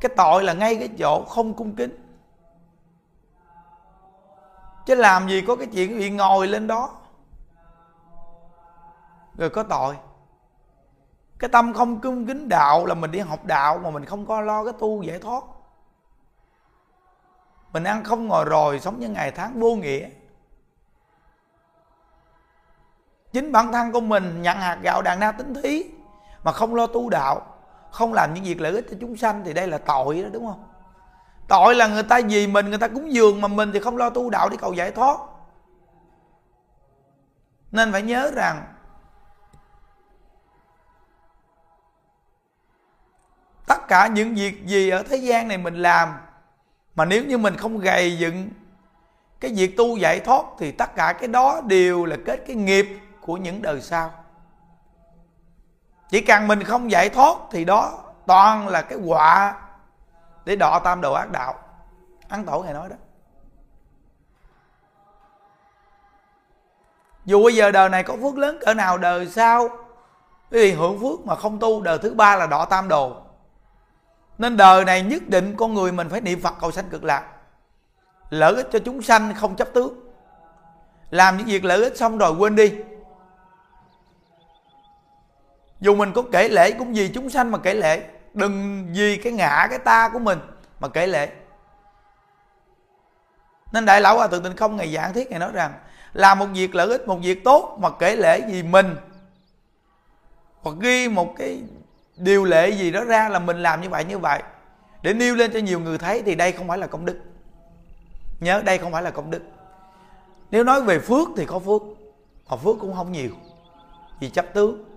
Cái 0.02 0.12
tội 0.18 0.44
là 0.44 0.54
ngay 0.54 0.76
cái 0.76 0.90
chỗ 1.00 1.24
không 1.24 1.54
cung 1.54 1.76
kính. 1.76 1.98
Chứ 4.86 4.96
làm 4.96 5.30
gì 5.30 5.42
có 5.48 5.56
cái 5.56 5.68
chuyện 5.74 6.00
bị 6.00 6.10
ngồi 6.10 6.48
lên 6.48 6.68
đó. 6.68 6.90
Rồi 9.38 9.50
có 9.50 9.64
tội. 9.64 9.96
Cái 11.40 11.50
tâm 11.50 11.74
không 11.74 12.00
cung 12.00 12.28
kính 12.28 12.50
đạo 12.50 12.86
là 12.86 12.94
mình 12.94 13.12
đi 13.12 13.20
học 13.20 13.46
đạo 13.46 13.78
mà 13.78 13.90
mình 13.90 14.06
không 14.06 14.26
có 14.26 14.42
lo 14.42 14.64
cái 14.64 14.74
tu 14.80 15.04
giải 15.04 15.20
thoát. 15.20 15.44
Mình 17.74 17.84
ăn 17.84 18.04
không 18.04 18.28
ngồi 18.28 18.46
rồi 18.46 18.80
sống 18.80 19.00
những 19.00 19.14
ngày 19.14 19.32
tháng 19.32 19.60
vô 19.60 19.76
nghĩa. 19.76 20.10
Chính 23.34 23.52
bản 23.52 23.72
thân 23.72 23.92
của 23.92 24.02
mình 24.02 24.42
nhận 24.42 24.58
hạt 24.58 24.78
gạo 24.82 25.02
đàn 25.02 25.20
na 25.20 25.32
tính 25.32 25.54
thí, 25.54 25.86
mà 26.44 26.52
không 26.52 26.76
lo 26.76 26.88
tu 26.88 27.10
đạo, 27.10 27.42
không 27.92 28.14
làm 28.14 28.34
những 28.34 28.44
việc 28.44 28.62
lợi 28.62 28.72
ích 28.72 28.86
cho 28.92 28.98
chúng 29.02 29.18
sanh 29.18 29.44
thì 29.46 29.54
đây 29.54 29.68
là 29.68 29.78
tội 29.78 30.24
đó, 30.24 30.30
đúng 30.34 30.48
không? 30.48 30.64
Tội 31.48 31.76
là 31.76 31.88
người 31.88 32.04
ta 32.04 32.20
vì 32.30 32.48
mình, 32.48 32.70
người 32.70 32.78
ta 32.78 32.88
cúng 32.88 33.14
dường 33.14 33.42
mà 33.42 33.48
mình 33.48 33.72
thì 33.74 33.80
không 33.80 33.98
lo 33.98 34.10
tu 34.10 34.30
đạo 34.30 34.50
để 34.50 34.58
cầu 34.58 34.74
giải 34.74 34.92
thoát. 34.92 35.18
Nên 37.72 37.92
phải 37.92 38.02
nhớ 38.02 38.32
rằng, 38.36 38.64
tất 43.68 43.88
cả 43.88 44.08
những 44.08 44.36
việc 44.36 44.66
gì 44.66 44.90
ở 44.90 45.04
thế 45.04 45.18
gian 45.18 45.48
này 45.48 45.58
mình 45.58 45.76
làm, 45.76 46.14
mà 46.96 47.06
nếu 47.06 47.26
như 47.26 47.38
mình 47.38 47.58
không 47.58 47.80
gầy 47.80 48.18
dựng 48.18 48.50
cái 49.40 49.54
việc 49.56 49.78
tu 49.78 49.98
giải 49.98 50.20
thoát 50.20 50.44
thì 50.60 50.72
tất 50.72 50.96
cả 50.96 51.14
cái 51.14 51.28
đó 51.28 51.62
đều 51.66 52.06
là 52.06 52.16
kết 52.26 52.44
cái 52.48 52.56
nghiệp 52.56 53.00
của 53.26 53.38
những 53.38 53.62
đời 53.62 53.82
sau. 53.82 54.12
Chỉ 56.10 56.22
cần 56.22 56.48
mình 56.48 56.64
không 56.64 56.92
giải 56.92 57.10
thoát 57.10 57.38
thì 57.52 57.66
đó 57.66 58.04
toàn 58.26 58.68
là 58.68 58.82
cái 58.82 58.98
quả 59.06 59.56
để 60.46 60.56
đọ 60.56 60.80
tam 60.80 61.02
đồ 61.02 61.14
ác 61.14 61.32
đạo. 61.32 61.56
Ăn 62.28 62.46
tổ 62.46 62.64
ngài 62.64 62.74
nói 62.74 62.90
đó. 62.90 62.96
Dù 67.26 67.44
bây 67.44 67.56
giờ 67.56 67.72
đời 67.72 67.90
này 67.90 68.04
có 68.04 68.18
phước 68.22 68.38
lớn 68.38 68.58
cỡ 68.66 68.74
nào, 68.74 68.98
đời 68.98 69.28
sau 69.28 69.70
vì 70.50 70.72
hưởng 70.72 71.00
phước 71.00 71.26
mà 71.26 71.36
không 71.36 71.60
tu, 71.60 71.82
đời 71.82 71.98
thứ 71.98 72.14
ba 72.14 72.36
là 72.36 72.48
đọ 72.48 72.66
tam 72.66 72.88
đồ. 72.88 73.16
Nên 74.38 74.58
đời 74.58 74.86
này 74.86 75.02
nhất 75.02 75.24
định 75.28 75.56
con 75.58 75.74
người 75.74 75.92
mình 75.92 76.10
phải 76.10 76.22
niệm 76.22 76.42
phật 76.42 76.54
cầu 76.62 76.72
sanh 76.72 76.90
cực 76.90 77.04
lạc. 77.04 77.28
Lợi 78.30 78.56
ích 78.56 78.68
cho 78.72 78.80
chúng 78.86 79.02
sanh 79.02 79.34
không 79.36 79.56
chấp 79.56 79.68
tướng. 79.74 80.00
Làm 81.10 81.38
những 81.38 81.48
việc 81.48 81.66
lợi 81.66 81.84
ích 81.84 81.98
xong 81.98 82.18
rồi 82.18 82.32
quên 82.32 82.56
đi 82.56 82.74
dù 85.84 85.96
mình 85.96 86.14
có 86.14 86.24
kể 86.32 86.50
lễ 86.50 86.72
cũng 86.72 86.94
vì 86.94 87.10
chúng 87.10 87.30
sanh 87.30 87.52
mà 87.52 87.58
kể 87.58 87.74
lễ. 87.74 88.04
Đừng 88.34 88.88
vì 88.94 89.18
cái 89.18 89.34
ngã, 89.34 89.68
cái 89.70 89.80
ta 89.80 90.10
của 90.14 90.20
mình 90.20 90.40
mà 90.80 90.88
kể 90.88 91.08
lễ. 91.08 91.30
Nên 93.72 93.86
đại 93.86 94.02
lão 94.02 94.18
hòa 94.18 94.28
thượng 94.28 94.44
tịnh 94.44 94.56
không 94.56 94.76
ngày 94.76 94.94
giảng 94.94 95.14
thiết 95.14 95.30
ngày 95.30 95.40
nói 95.40 95.52
rằng 95.54 95.74
làm 96.14 96.40
một 96.40 96.46
việc 96.54 96.76
lợi 96.76 96.88
ích, 96.88 97.08
một 97.08 97.20
việc 97.22 97.44
tốt 97.44 97.78
mà 97.80 97.90
kể 98.00 98.16
lễ 98.16 98.42
vì 98.52 98.64
mình. 98.64 98.96
Hoặc 100.62 100.76
ghi 100.80 101.08
một 101.08 101.34
cái 101.38 101.62
điều 102.18 102.44
lệ 102.44 102.70
gì 102.70 102.92
đó 102.92 103.04
ra 103.04 103.30
là 103.30 103.40
mình 103.40 103.64
làm 103.64 103.82
như 103.82 103.90
vậy 103.90 104.06
như 104.06 104.18
vậy. 104.18 104.44
Để 105.02 105.14
nêu 105.14 105.36
lên 105.36 105.52
cho 105.54 105.60
nhiều 105.60 105.80
người 105.80 105.98
thấy 105.98 106.22
thì 106.26 106.36
đây 106.36 106.52
không 106.52 106.68
phải 106.68 106.78
là 106.78 106.88
công 106.88 107.06
đức. 107.06 107.20
Nhớ, 108.40 108.62
đây 108.66 108.78
không 108.78 108.92
phải 108.92 109.04
là 109.04 109.12
công 109.12 109.32
đức. 109.32 109.42
Nếu 110.52 110.64
nói 110.64 110.82
về 110.82 111.00
phước 111.00 111.28
thì 111.38 111.46
có 111.46 111.60
phước, 111.60 111.82
mà 112.50 112.58
phước 112.58 112.76
cũng 112.80 112.96
không 112.96 113.12
nhiều. 113.12 113.32
Vì 114.20 114.30
chấp 114.30 114.46
tướng 114.54 114.93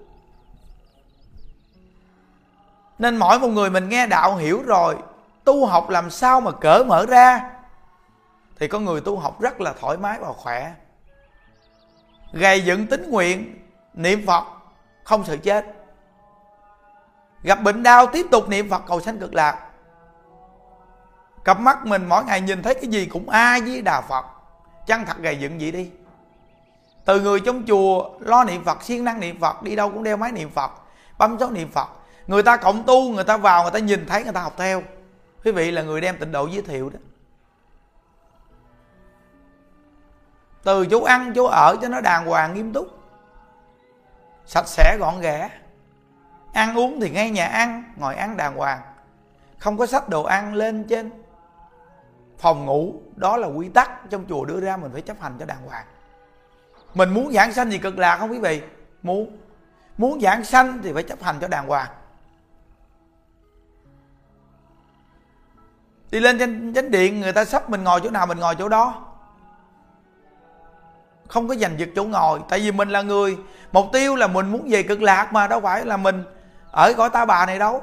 nên 2.99 3.17
mỗi 3.17 3.39
một 3.39 3.49
người 3.49 3.71
mình 3.71 3.89
nghe 3.89 4.07
đạo 4.07 4.37
hiểu 4.37 4.63
rồi, 4.63 4.97
tu 5.45 5.67
học 5.67 5.91
làm 5.91 6.11
sao 6.11 6.41
mà 6.41 6.51
cỡ 6.51 6.85
mở 6.87 7.07
ra? 7.07 7.51
Thì 8.59 8.69
có 8.69 8.79
người 8.79 9.01
tu 9.01 9.19
học 9.19 9.41
rất 9.41 9.61
là 9.61 9.75
thoải 9.81 9.97
mái 9.97 10.19
và 10.21 10.33
khỏe. 10.33 10.73
Gầy 12.33 12.61
dựng 12.61 12.87
tính 12.87 13.11
nguyện, 13.11 13.59
niệm 13.95 14.27
phật, 14.27 14.45
không 15.05 15.25
sợ 15.25 15.37
chết. 15.37 15.67
Gặp 17.43 17.63
bệnh 17.63 17.83
đau, 17.83 18.07
tiếp 18.07 18.27
tục 18.31 18.49
niệm 18.49 18.71
phật, 18.71 18.83
cầu 18.87 19.01
sanh 19.01 19.19
cực 19.19 19.35
lạc. 19.35 19.59
Cặp 21.45 21.61
mắt 21.61 21.87
mình 21.87 22.07
mỗi 22.09 22.25
ngày 22.25 22.41
nhìn 22.41 22.63
thấy 22.63 22.75
cái 22.75 22.87
gì 22.87 23.07
cũng 23.07 23.29
a 23.29 23.59
với 23.67 23.83
đà 23.83 24.01
phật. 24.01 24.25
Chăng 24.87 25.07
thật 25.07 25.19
gầy 25.19 25.37
dựng 25.37 25.59
vậy 25.59 25.73
đi? 25.73 25.91
Từ 27.05 27.21
người 27.21 27.41
trong 27.41 27.63
chùa 27.67 28.11
lo 28.21 28.45
niệm 28.45 28.65
phật, 28.65 28.83
siêng 28.83 29.05
năng 29.05 29.21
niệm 29.21 29.41
phật, 29.41 29.63
đi 29.63 29.77
đâu 29.77 29.91
cũng 29.91 30.03
đeo 30.03 30.17
máy 30.17 30.33
niệm 30.33 30.51
phật, 30.51 30.71
bấm 31.19 31.37
số 31.41 31.51
niệm 31.51 31.71
phật 31.71 31.89
người 32.27 32.43
ta 32.43 32.57
cộng 32.57 32.85
tu, 32.87 33.13
người 33.13 33.25
ta 33.25 33.37
vào, 33.37 33.63
người 33.63 33.73
ta 33.73 33.79
nhìn 33.79 34.07
thấy, 34.07 34.25
người 34.25 34.33
ta 34.33 34.41
học 34.41 34.55
theo. 34.57 34.83
Quý 35.45 35.53
vị 35.53 35.71
là 35.71 35.83
người 35.83 36.01
đem 36.01 36.19
tịnh 36.19 36.33
độ 36.33 36.47
giới 36.47 36.63
thiệu 36.63 36.91
đó. 36.91 36.99
Từ 40.63 40.87
chỗ 40.87 41.03
ăn, 41.03 41.33
chỗ 41.35 41.45
ở 41.45 41.77
cho 41.83 41.89
nó 41.89 42.01
đàng 42.01 42.27
hoàng, 42.27 42.55
nghiêm 42.55 42.73
túc. 42.73 42.87
Sạch 44.47 44.69
sẽ, 44.69 44.97
gọn 45.01 45.21
ghẽ. 45.21 45.51
Ăn 46.53 46.79
uống 46.79 47.01
thì 47.01 47.11
ngay 47.11 47.31
nhà 47.31 47.47
ăn, 47.47 47.85
ngồi 47.97 48.15
ăn 48.15 48.37
đàng 48.37 48.57
hoàng. 48.57 48.81
Không 49.59 49.79
có 49.79 49.87
sách 49.87 50.09
đồ 50.09 50.23
ăn 50.23 50.55
lên 50.55 50.85
trên 50.89 51.11
phòng 52.39 52.67
ngủ. 52.67 52.95
Đó 53.17 53.37
là 53.37 53.49
quy 53.49 53.69
tắc 53.69 54.11
trong 54.11 54.25
chùa 54.29 54.45
đưa 54.45 54.61
ra 54.61 54.77
mình 54.77 54.93
phải 54.93 55.03
chấp 55.03 55.21
hành 55.21 55.37
cho 55.39 55.47
đàng 55.47 55.67
hoàng. 55.67 55.87
Mình 56.95 57.11
muốn 57.11 57.33
giảng 57.33 57.53
sanh 57.53 57.71
gì 57.71 57.79
cực 57.79 57.99
lạc 57.99 58.17
không 58.17 58.31
quý 58.31 58.39
vị? 58.39 58.63
Muốn. 59.03 59.39
Muốn 59.99 60.21
giảng 60.21 60.45
sanh 60.45 60.81
thì 60.83 60.93
phải 60.93 61.03
chấp 61.03 61.23
hành 61.23 61.37
cho 61.41 61.49
đàng 61.49 61.69
hoàng. 61.69 61.89
Đi 66.11 66.21
lên 66.21 66.39
trên 66.39 66.75
chánh 66.75 66.91
điện, 66.91 67.21
người 67.21 67.33
ta 67.33 67.45
sắp 67.45 67.71
mình 67.71 67.85
ngồi 67.85 68.01
chỗ 68.05 68.11
nào 68.11 68.27
mình 68.27 68.39
ngồi 68.39 68.55
chỗ 68.55 68.69
đó. 68.69 69.03
Không 71.29 71.49
có 71.49 71.55
giành 71.55 71.79
giật 71.79 71.89
chỗ 71.97 72.05
ngồi, 72.05 72.41
tại 72.49 72.61
vì 72.61 72.73
mình 72.73 72.89
là 72.89 73.03
người. 73.03 73.39
Mục 73.73 73.87
tiêu 73.93 74.17
là 74.17 74.27
mình 74.27 74.53
muốn 74.53 74.69
về 74.71 74.83
cực 74.83 75.03
lạc 75.03 75.33
mà, 75.33 75.47
đâu 75.47 75.61
phải 75.61 75.85
là 75.85 75.97
mình 75.97 76.25
ở 76.71 76.93
cõi 76.97 77.11
ta 77.11 77.25
bà 77.25 77.47
này 77.47 77.59
đâu. 77.59 77.83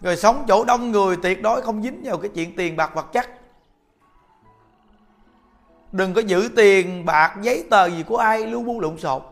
Rồi 0.00 0.16
sống 0.16 0.44
chỗ 0.48 0.64
đông 0.64 0.90
người 0.90 1.16
tuyệt 1.22 1.42
đối 1.42 1.62
không 1.62 1.82
dính 1.82 2.00
vào 2.04 2.18
cái 2.18 2.30
chuyện 2.34 2.56
tiền 2.56 2.76
bạc 2.76 2.94
vật 2.94 3.12
chất. 3.12 3.26
Đừng 5.92 6.14
có 6.14 6.20
giữ 6.20 6.48
tiền 6.56 7.04
bạc 7.04 7.36
giấy 7.42 7.66
tờ 7.70 7.86
gì 7.90 8.02
của 8.02 8.16
ai 8.16 8.46
lưu 8.46 8.62
bu 8.62 8.80
lộn 8.80 8.98
xộn. 8.98 9.22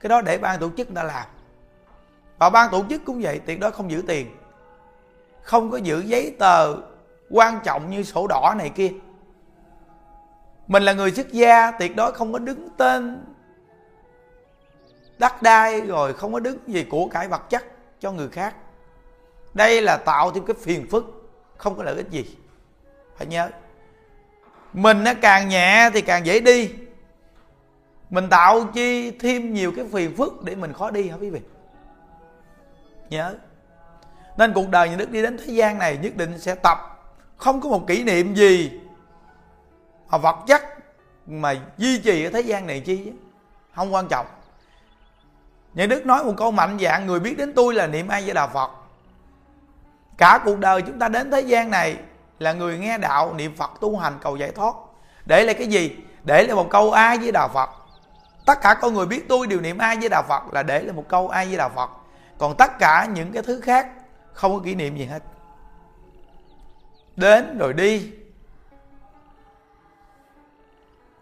Cái 0.00 0.08
đó 0.08 0.20
để 0.20 0.38
ban 0.38 0.60
tổ 0.60 0.70
chức 0.76 0.90
đã 0.90 1.02
làm. 1.02 1.26
Và 2.38 2.50
ban 2.50 2.70
tổ 2.70 2.84
chức 2.90 3.02
cũng 3.04 3.20
vậy, 3.22 3.40
tuyệt 3.46 3.60
đối 3.60 3.72
không 3.72 3.90
giữ 3.90 4.02
tiền 4.06 4.36
không 5.48 5.70
có 5.70 5.76
giữ 5.76 6.00
giấy 6.00 6.36
tờ 6.38 6.74
quan 7.30 7.60
trọng 7.64 7.90
như 7.90 8.02
sổ 8.02 8.26
đỏ 8.26 8.54
này 8.58 8.70
kia. 8.70 8.92
Mình 10.66 10.82
là 10.82 10.92
người 10.92 11.12
xuất 11.12 11.32
gia, 11.32 11.70
tuyệt 11.70 11.96
đối 11.96 12.12
không 12.12 12.32
có 12.32 12.38
đứng 12.38 12.68
tên 12.76 13.24
đất 15.18 15.42
đai 15.42 15.80
rồi 15.80 16.12
không 16.12 16.32
có 16.32 16.40
đứng 16.40 16.58
gì 16.66 16.84
của 16.90 17.06
cải 17.06 17.28
vật 17.28 17.50
chất 17.50 17.64
cho 18.00 18.12
người 18.12 18.28
khác. 18.28 18.54
Đây 19.54 19.82
là 19.82 19.96
tạo 19.96 20.30
thêm 20.30 20.44
cái 20.44 20.56
phiền 20.60 20.86
phức, 20.90 21.30
không 21.56 21.76
có 21.76 21.82
lợi 21.82 21.94
ích 21.96 22.10
gì. 22.10 22.36
Phải 23.16 23.26
nhớ. 23.26 23.50
Mình 24.72 25.04
nó 25.04 25.12
càng 25.20 25.48
nhẹ 25.48 25.90
thì 25.94 26.00
càng 26.00 26.26
dễ 26.26 26.40
đi. 26.40 26.70
Mình 28.10 28.28
tạo 28.28 28.64
chi 28.74 29.10
thêm 29.10 29.54
nhiều 29.54 29.72
cái 29.76 29.84
phiền 29.92 30.16
phức 30.16 30.44
để 30.44 30.54
mình 30.54 30.72
khó 30.72 30.90
đi 30.90 31.08
hả 31.08 31.16
quý 31.16 31.30
vị? 31.30 31.40
Nhớ 33.10 33.34
nên 34.38 34.52
cuộc 34.52 34.68
đời 34.68 34.88
nhà 34.88 34.96
đức 34.96 35.10
đi 35.10 35.22
đến 35.22 35.38
thế 35.38 35.52
gian 35.52 35.78
này 35.78 35.98
nhất 36.02 36.16
định 36.16 36.38
sẽ 36.38 36.54
tập. 36.54 36.78
Không 37.36 37.60
có 37.60 37.68
một 37.68 37.86
kỷ 37.86 38.02
niệm 38.02 38.34
gì 38.34 38.80
mà 40.10 40.18
vật 40.18 40.36
chất 40.46 40.62
mà 41.26 41.54
duy 41.78 41.98
trì 41.98 42.24
ở 42.24 42.30
thế 42.30 42.40
gian 42.40 42.66
này 42.66 42.80
chi 42.80 43.12
không 43.74 43.94
quan 43.94 44.08
trọng. 44.08 44.26
Nhà 45.74 45.86
đức 45.86 46.06
nói 46.06 46.24
một 46.24 46.32
câu 46.36 46.50
mạnh 46.50 46.78
dạng, 46.80 47.06
người 47.06 47.20
biết 47.20 47.38
đến 47.38 47.52
tôi 47.52 47.74
là 47.74 47.86
niệm 47.86 48.08
ai 48.08 48.22
với 48.22 48.34
đà 48.34 48.46
phật. 48.46 48.70
Cả 50.18 50.40
cuộc 50.44 50.58
đời 50.58 50.82
chúng 50.82 50.98
ta 50.98 51.08
đến 51.08 51.30
thế 51.30 51.40
gian 51.40 51.70
này 51.70 51.96
là 52.38 52.52
người 52.52 52.78
nghe 52.78 52.98
đạo, 52.98 53.34
niệm 53.34 53.56
phật, 53.56 53.70
tu 53.80 53.96
hành, 53.96 54.18
cầu 54.22 54.36
giải 54.36 54.50
thoát. 54.50 54.74
Để 55.26 55.44
lại 55.44 55.54
cái 55.54 55.66
gì? 55.66 55.96
Để 56.24 56.42
lại 56.42 56.56
một 56.56 56.70
câu 56.70 56.92
ai 56.92 57.18
với 57.18 57.32
đạo 57.32 57.48
phật? 57.54 57.70
Tất 58.46 58.60
cả 58.60 58.74
con 58.74 58.94
người 58.94 59.06
biết 59.06 59.28
tôi 59.28 59.46
đều 59.46 59.60
niệm 59.60 59.78
ai 59.78 59.96
với 59.96 60.08
đạo 60.08 60.22
phật 60.28 60.42
là 60.52 60.62
để 60.62 60.82
lại 60.82 60.92
một 60.92 61.04
câu 61.08 61.28
ai 61.28 61.46
với 61.46 61.56
đạo 61.56 61.70
phật. 61.74 61.90
Còn 62.38 62.56
tất 62.56 62.78
cả 62.78 63.08
những 63.14 63.32
cái 63.32 63.42
thứ 63.42 63.60
khác 63.60 63.88
không 64.38 64.54
có 64.54 64.60
kỷ 64.64 64.74
niệm 64.74 64.96
gì 64.96 65.04
hết. 65.04 65.22
Đến 67.16 67.58
rồi 67.58 67.72
đi. 67.72 68.12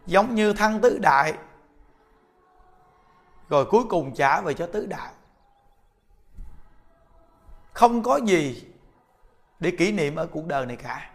Giống 0.06 0.34
như 0.34 0.52
thăng 0.52 0.80
tứ 0.80 0.98
đại. 0.98 1.34
Rồi 3.48 3.66
cuối 3.70 3.84
cùng 3.88 4.14
trả 4.14 4.40
về 4.40 4.54
cho 4.54 4.66
tứ 4.66 4.86
đại. 4.86 5.12
Không 7.72 8.02
có 8.02 8.16
gì 8.16 8.64
để 9.60 9.70
kỷ 9.78 9.92
niệm 9.92 10.16
ở 10.16 10.26
cuộc 10.26 10.46
đời 10.46 10.66
này 10.66 10.76
cả. 10.76 11.10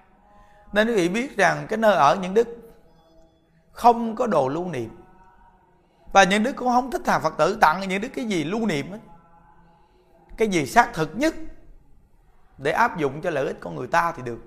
Nên 0.74 0.88
quý 0.88 0.96
vị 0.96 1.10
biết 1.10 1.38
rằng 1.38 1.66
cái 1.70 1.78
nơi 1.78 1.96
ở 1.96 2.16
những 2.16 2.34
đức 2.34 2.48
không 3.72 4.16
có 4.16 4.28
đồ 4.28 4.48
lưu 4.48 4.70
niệm. 4.70 4.98
Và 6.14 6.24
những 6.24 6.44
đức 6.44 6.56
cũng 6.56 6.68
không 6.68 6.92
thích 6.92 7.02
thà 7.06 7.20
phật 7.20 7.34
tử 7.38 7.58
tặng 7.62 7.82
những 7.90 8.02
đức 8.02 8.10
cái 8.16 8.26
gì 8.26 8.44
lưu 8.44 8.66
niệm 8.66 8.92
ấy. 8.92 9.00
cái 10.38 10.48
gì 10.48 10.66
xác 10.66 10.94
thực 10.94 11.10
nhất 11.16 11.36
để 12.62 12.72
áp 12.72 12.98
dụng 12.98 13.22
cho 13.22 13.30
lợi 13.30 13.48
ích 13.48 13.58
con 13.60 13.76
người 13.76 13.88
ta 13.88 14.14
thì 14.18 14.24
được. 14.24 14.40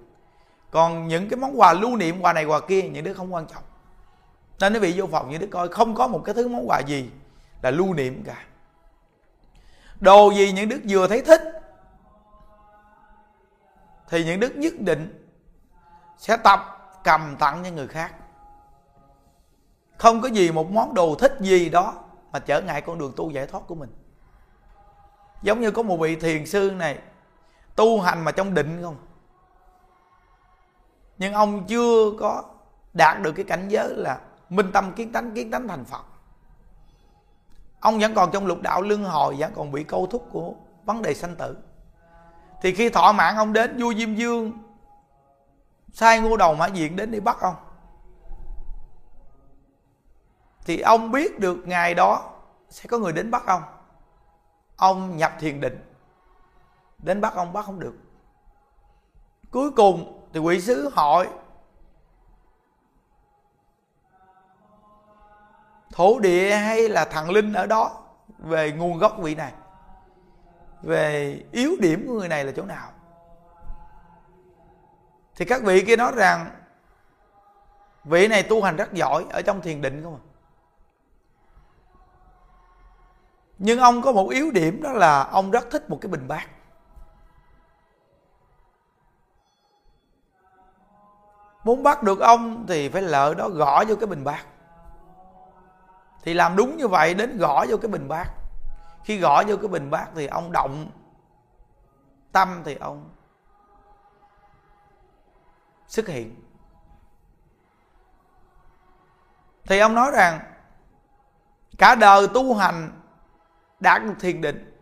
Còn 0.70 1.08
những 1.08 1.28
cái 1.28 1.36
món 1.36 1.60
quà 1.60 1.72
lưu 1.72 1.96
niệm, 1.96 2.20
quà 2.20 2.32
này, 2.32 2.44
quà 2.44 2.60
kia, 2.60 2.82
những 2.82 3.04
đứa 3.04 3.14
không 3.14 3.34
quan 3.34 3.46
trọng. 3.46 3.62
Nên 4.60 4.72
nó 4.72 4.80
bị 4.80 5.00
vô 5.00 5.06
phòng 5.06 5.30
những 5.30 5.40
đức 5.40 5.48
coi, 5.50 5.68
không 5.68 5.94
có 5.94 6.06
một 6.06 6.22
cái 6.24 6.34
thứ 6.34 6.48
món 6.48 6.68
quà 6.68 6.80
gì 6.86 7.10
là 7.62 7.70
lưu 7.70 7.94
niệm 7.94 8.22
cả. 8.26 8.44
Đồ 10.00 10.30
gì 10.30 10.52
những 10.52 10.68
đức 10.68 10.80
vừa 10.88 11.08
thấy 11.08 11.22
thích 11.22 11.40
thì 14.08 14.24
những 14.24 14.40
đức 14.40 14.56
nhất 14.56 14.72
định 14.78 15.26
sẽ 16.18 16.36
tập 16.36 16.60
cầm 17.04 17.36
tặng 17.38 17.64
cho 17.64 17.70
người 17.70 17.88
khác. 17.88 18.14
Không 19.96 20.20
có 20.20 20.28
gì 20.28 20.52
một 20.52 20.70
món 20.70 20.94
đồ 20.94 21.14
thích 21.14 21.36
gì 21.40 21.68
đó 21.68 21.94
mà 22.32 22.38
trở 22.38 22.60
ngại 22.60 22.80
con 22.80 22.98
đường 22.98 23.12
tu 23.16 23.30
giải 23.30 23.46
thoát 23.46 23.60
của 23.66 23.74
mình. 23.74 23.90
Giống 25.42 25.60
như 25.60 25.70
có 25.70 25.82
một 25.82 25.96
vị 25.96 26.16
thiền 26.16 26.46
sư 26.46 26.70
này 26.76 26.98
tu 27.76 28.00
hành 28.00 28.24
mà 28.24 28.32
trong 28.32 28.54
định 28.54 28.82
không? 28.82 28.96
Nhưng 31.18 31.32
ông 31.32 31.66
chưa 31.66 32.10
có 32.20 32.42
đạt 32.92 33.22
được 33.22 33.32
cái 33.32 33.44
cảnh 33.44 33.68
giới 33.68 33.88
là 33.88 34.20
minh 34.48 34.72
tâm 34.72 34.92
kiến 34.92 35.12
tánh 35.12 35.34
kiến 35.34 35.50
tánh 35.50 35.68
thành 35.68 35.84
phật. 35.84 36.04
Ông 37.80 37.98
vẫn 37.98 38.14
còn 38.14 38.30
trong 38.32 38.46
lục 38.46 38.62
đạo 38.62 38.82
luân 38.82 39.04
hồi, 39.04 39.36
vẫn 39.38 39.52
còn 39.56 39.72
bị 39.72 39.84
câu 39.84 40.06
thúc 40.06 40.28
của 40.32 40.52
vấn 40.84 41.02
đề 41.02 41.14
sanh 41.14 41.36
tử. 41.36 41.56
Thì 42.62 42.74
khi 42.74 42.90
thọ 42.90 43.12
mạng 43.12 43.36
ông 43.36 43.52
đến 43.52 43.82
vua 43.82 43.94
diêm 43.94 44.14
dương, 44.14 44.52
sai 45.92 46.20
ngô 46.20 46.36
đầu 46.36 46.54
mã 46.54 46.66
diện 46.66 46.96
đến 46.96 47.10
đi 47.10 47.20
bắt 47.20 47.36
ông. 47.40 47.54
Thì 50.64 50.80
ông 50.80 51.10
biết 51.10 51.40
được 51.40 51.58
ngày 51.64 51.94
đó 51.94 52.30
sẽ 52.70 52.84
có 52.88 52.98
người 52.98 53.12
đến 53.12 53.30
bắt 53.30 53.46
ông. 53.46 53.62
Ông 54.76 55.16
nhập 55.16 55.32
thiền 55.40 55.60
định 55.60 55.93
đến 57.04 57.20
bắt 57.20 57.34
ông, 57.34 57.52
bắt 57.52 57.64
không 57.64 57.80
được. 57.80 57.94
Cuối 59.50 59.70
cùng 59.70 60.26
thì 60.32 60.40
quỷ 60.40 60.60
sứ 60.60 60.90
hỏi, 60.94 61.28
thổ 65.92 66.18
địa 66.18 66.56
hay 66.56 66.88
là 66.88 67.04
thần 67.04 67.30
linh 67.30 67.52
ở 67.52 67.66
đó? 67.66 68.00
Về 68.38 68.72
nguồn 68.72 68.98
gốc 68.98 69.16
vị 69.18 69.34
này. 69.34 69.52
Về 70.82 71.40
yếu 71.52 71.76
điểm 71.80 72.04
của 72.08 72.14
người 72.14 72.28
này 72.28 72.44
là 72.44 72.52
chỗ 72.56 72.64
nào? 72.64 72.90
Thì 75.36 75.44
các 75.44 75.62
vị 75.62 75.84
kia 75.86 75.96
nói 75.96 76.12
rằng, 76.16 76.50
vị 78.04 78.28
này 78.28 78.42
tu 78.42 78.62
hành 78.62 78.76
rất 78.76 78.92
giỏi, 78.92 79.24
ở 79.30 79.42
trong 79.42 79.60
thiền 79.60 79.82
định 79.82 80.02
không 80.02 80.14
à? 80.14 80.22
Nhưng 83.58 83.78
ông 83.78 84.02
có 84.02 84.12
một 84.12 84.28
yếu 84.30 84.50
điểm 84.50 84.82
đó 84.82 84.92
là 84.92 85.22
ông 85.24 85.50
rất 85.50 85.70
thích 85.70 85.90
một 85.90 85.98
cái 86.00 86.08
bình 86.08 86.28
bát. 86.28 86.48
Muốn 91.64 91.82
bắt 91.82 92.02
được 92.02 92.20
ông 92.20 92.66
thì 92.68 92.88
phải 92.88 93.02
lỡ 93.02 93.34
đó 93.34 93.48
gõ 93.48 93.84
vô 93.88 93.96
cái 93.96 94.06
bình 94.06 94.24
bát. 94.24 94.46
Thì 96.22 96.34
làm 96.34 96.56
đúng 96.56 96.76
như 96.76 96.88
vậy, 96.88 97.14
đến 97.14 97.38
gõ 97.38 97.66
vô 97.68 97.76
cái 97.76 97.88
bình 97.88 98.08
bát. 98.08 98.26
Khi 99.04 99.18
gõ 99.18 99.42
vô 99.46 99.56
cái 99.56 99.68
bình 99.68 99.90
bát 99.90 100.06
thì 100.14 100.26
ông 100.26 100.52
động 100.52 100.90
tâm 102.32 102.62
thì 102.64 102.74
ông 102.74 103.10
xuất 105.88 106.08
hiện. 106.08 106.40
Thì 109.64 109.78
ông 109.78 109.94
nói 109.94 110.10
rằng, 110.10 110.40
cả 111.78 111.94
đời 111.94 112.28
tu 112.34 112.54
hành 112.54 113.00
đạt 113.80 114.02
được 114.02 114.14
thiền 114.20 114.40
định, 114.40 114.80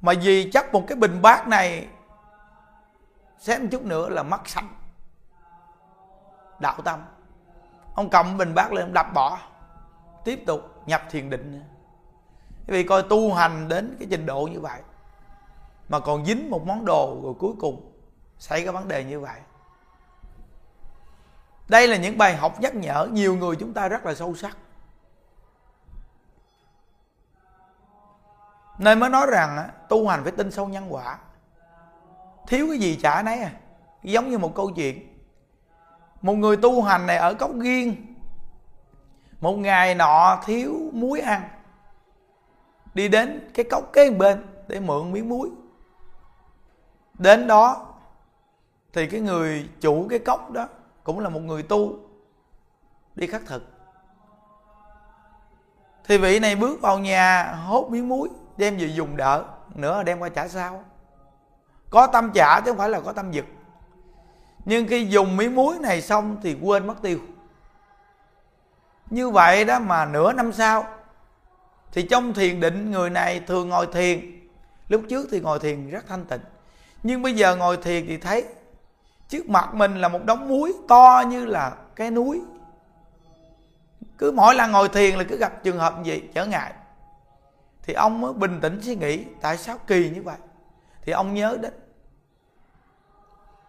mà 0.00 0.12
vì 0.22 0.50
chắc 0.52 0.72
một 0.72 0.84
cái 0.88 0.96
bình 0.96 1.22
bát 1.22 1.48
này 1.48 1.88
xem 3.38 3.68
chút 3.70 3.82
nữa 3.82 4.08
là 4.08 4.22
mất 4.22 4.48
sạch 4.48 4.64
đạo 6.60 6.80
tâm. 6.84 7.04
Ông 7.94 8.10
cầm 8.10 8.38
bình 8.38 8.54
bát 8.54 8.72
lên, 8.72 8.84
ông 8.84 8.92
đập 8.92 9.06
bỏ. 9.14 9.38
Tiếp 10.24 10.42
tục 10.46 10.82
nhập 10.86 11.02
thiền 11.10 11.30
định. 11.30 11.62
Quý 12.68 12.74
vị 12.74 12.84
coi 12.84 13.02
tu 13.02 13.34
hành 13.34 13.68
đến 13.68 13.96
cái 13.98 14.08
trình 14.10 14.26
độ 14.26 14.48
như 14.52 14.60
vậy, 14.60 14.80
mà 15.88 16.00
còn 16.00 16.24
dính 16.24 16.50
một 16.50 16.66
món 16.66 16.84
đồ 16.84 17.20
rồi 17.22 17.34
cuối 17.38 17.52
cùng 17.58 17.92
xảy 18.38 18.64
cái 18.64 18.72
vấn 18.72 18.88
đề 18.88 19.04
như 19.04 19.20
vậy. 19.20 19.40
Đây 21.68 21.88
là 21.88 21.96
những 21.96 22.18
bài 22.18 22.36
học 22.36 22.60
nhắc 22.60 22.74
nhở 22.74 23.08
nhiều 23.12 23.36
người 23.36 23.56
chúng 23.56 23.74
ta 23.74 23.88
rất 23.88 24.06
là 24.06 24.14
sâu 24.14 24.34
sắc. 24.34 24.56
Nên 28.78 29.00
mới 29.00 29.10
nói 29.10 29.26
rằng 29.30 29.70
tu 29.88 30.08
hành 30.08 30.22
phải 30.22 30.32
tin 30.32 30.50
sâu 30.50 30.68
nhân 30.68 30.94
quả. 30.94 31.18
Thiếu 32.46 32.66
cái 32.68 32.78
gì 32.78 32.98
trả 33.02 33.22
nấy 33.22 33.40
à. 33.40 33.52
Giống 34.02 34.30
như 34.30 34.38
một 34.38 34.54
câu 34.54 34.70
chuyện 34.76 35.07
một 36.22 36.34
người 36.34 36.56
tu 36.56 36.82
hành 36.82 37.06
này 37.06 37.16
ở 37.16 37.34
cốc 37.34 37.50
ghiên 37.60 38.08
một 39.40 39.56
ngày 39.56 39.94
nọ 39.94 40.40
thiếu 40.44 40.90
muối 40.92 41.20
ăn. 41.20 41.48
Đi 42.94 43.08
đến 43.08 43.50
cái 43.54 43.66
cốc 43.70 43.84
kế 43.92 44.10
bên 44.10 44.46
để 44.68 44.80
mượn 44.80 45.12
miếng 45.12 45.28
muối. 45.28 45.50
Đến 47.14 47.46
đó 47.46 47.86
thì 48.92 49.06
cái 49.06 49.20
người 49.20 49.68
chủ 49.80 50.06
cái 50.10 50.18
cốc 50.18 50.50
đó 50.50 50.68
cũng 51.04 51.20
là 51.20 51.28
một 51.28 51.40
người 51.40 51.62
tu, 51.62 51.92
đi 53.14 53.26
khắc 53.26 53.42
thực. 53.46 53.64
Thì 56.04 56.18
vị 56.18 56.38
này 56.38 56.56
bước 56.56 56.80
vào 56.80 56.98
nhà, 56.98 57.44
hốt 57.44 57.90
miếng 57.90 58.08
muối, 58.08 58.28
đem 58.56 58.76
về 58.76 58.86
dùng 58.86 59.16
đỡ. 59.16 59.44
Nữa 59.74 60.02
đem 60.02 60.18
qua 60.18 60.28
trả 60.28 60.48
sao. 60.48 60.84
Có 61.90 62.06
tâm 62.06 62.30
trả 62.34 62.60
chứ 62.60 62.70
không 62.70 62.78
phải 62.78 62.88
là 62.88 63.00
có 63.00 63.12
tâm 63.12 63.30
giật 63.30 63.44
nhưng 64.68 64.88
khi 64.88 65.06
dùng 65.06 65.36
miếng 65.36 65.54
muối 65.54 65.78
này 65.78 66.02
xong 66.02 66.36
thì 66.42 66.56
quên 66.62 66.86
mất 66.86 67.02
tiêu. 67.02 67.18
Như 69.10 69.30
vậy 69.30 69.64
đó 69.64 69.78
mà 69.78 70.04
nửa 70.04 70.32
năm 70.32 70.52
sau, 70.52 70.86
thì 71.92 72.02
trong 72.02 72.34
thiền 72.34 72.60
định 72.60 72.90
người 72.90 73.10
này 73.10 73.40
thường 73.40 73.68
ngồi 73.68 73.86
thiền. 73.92 74.48
Lúc 74.88 75.02
trước 75.08 75.28
thì 75.30 75.40
ngồi 75.40 75.58
thiền 75.58 75.90
rất 75.90 76.04
thanh 76.08 76.24
tịnh. 76.24 76.40
Nhưng 77.02 77.22
bây 77.22 77.34
giờ 77.34 77.56
ngồi 77.56 77.76
thiền 77.76 78.06
thì 78.06 78.16
thấy 78.16 78.44
trước 79.28 79.48
mặt 79.48 79.74
mình 79.74 80.00
là 80.00 80.08
một 80.08 80.24
đống 80.24 80.48
muối 80.48 80.72
to 80.88 81.22
như 81.28 81.44
là 81.44 81.72
cái 81.96 82.10
núi. 82.10 82.42
Cứ 84.18 84.32
mỗi 84.32 84.54
lần 84.54 84.72
ngồi 84.72 84.88
thiền 84.88 85.14
là 85.14 85.24
cứ 85.28 85.36
gặp 85.36 85.64
trường 85.64 85.78
hợp 85.78 85.94
gì 86.04 86.22
trở 86.34 86.46
ngại. 86.46 86.72
Thì 87.82 87.94
ông 87.94 88.20
mới 88.20 88.32
bình 88.32 88.60
tĩnh 88.60 88.80
suy 88.82 88.96
nghĩ, 88.96 89.24
tại 89.40 89.56
sao 89.56 89.78
kỳ 89.86 90.10
như 90.10 90.22
vậy? 90.22 90.36
Thì 91.02 91.12
ông 91.12 91.34
nhớ 91.34 91.58
đến 91.62 91.72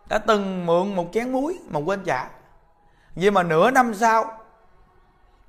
đã 0.10 0.18
từng 0.18 0.66
mượn 0.66 0.96
một 0.96 1.10
chén 1.14 1.32
muối 1.32 1.60
mà 1.70 1.80
quên 1.80 2.04
trả. 2.06 2.30
Vậy 3.16 3.32
mà 3.32 3.44
nửa 3.44 3.72
năm 3.72 3.94
sau, 3.94 4.32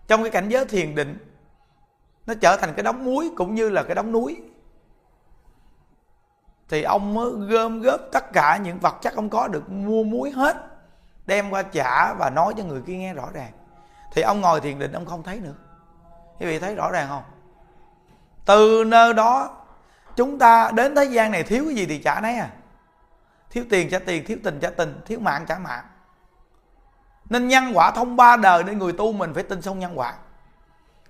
trong 0.09 0.23
cái 0.23 0.31
cảnh 0.31 0.49
giới 0.49 0.65
thiền 0.65 0.95
định, 0.95 1.19
nó 2.27 2.35
trở 2.41 2.57
thành 2.57 2.75
cái 2.75 2.83
đống 2.83 3.05
muối 3.05 3.31
cũng 3.37 3.55
như 3.55 3.71
là 3.71 3.83
cái 3.83 3.95
đống 3.95 4.13
núi. 4.13 4.43
Thì 6.69 6.83
ông 6.83 7.15
mới 7.15 7.31
gom 7.31 7.83
góp 7.83 8.01
tất 8.13 8.33
cả 8.33 8.57
những 8.57 8.79
vật 8.79 8.95
chất 9.03 9.15
ông 9.15 9.31
có 9.31 9.49
được 9.49 9.71
mua 9.71 10.05
muối 10.05 10.31
hết, 10.31 10.57
đem 11.27 11.51
qua 11.51 11.63
trả 11.63 12.15
và 12.15 12.31
nói 12.31 12.55
cho 12.57 12.65
người 12.65 12.83
kia 12.87 12.97
nghe 12.97 13.15
rõ 13.15 13.29
ràng. 13.33 13.53
Thì 14.13 14.23
ông 14.23 14.41
ngồi 14.41 14.61
thiền 14.61 14.79
định, 14.79 14.93
ông 14.93 15.07
không 15.07 15.23
thấy 15.23 15.41
nữa. 15.41 15.55
Quý 16.39 16.47
vị 16.47 16.59
thấy 16.59 16.75
rõ 16.75 16.91
ràng 16.91 17.09
không? 17.09 17.23
Từ 18.45 18.85
nơi 18.87 19.15
đó, 19.15 19.57
chúng 20.17 20.39
ta 20.39 20.71
đến 20.71 20.95
thế 20.95 21.05
gian 21.05 21.33
này 21.33 21.43
thiếu 21.43 21.65
cái 21.65 21.75
gì 21.75 21.87
thì 21.87 21.99
trả 21.99 22.21
nấy 22.21 22.35
à 22.35 22.51
thiếu 23.51 23.65
tiền 23.71 23.91
trả 23.91 23.99
tiền, 23.99 24.25
thiếu 24.25 24.39
tình 24.45 24.59
trả 24.61 24.71
tình, 24.71 25.01
thiếu 25.07 25.19
mạng 25.21 25.45
trả 25.49 25.59
mạng. 25.59 25.85
Nên 27.31 27.49
nhân 27.49 27.65
quả 27.75 27.91
thông 27.91 28.17
ba 28.17 28.37
đời 28.37 28.65
nên 28.65 28.79
người 28.79 28.93
tu 28.93 29.13
mình 29.13 29.35
phải 29.35 29.43
tin 29.43 29.63
sâu 29.63 29.75
nhân 29.75 29.99
quả. 29.99 30.15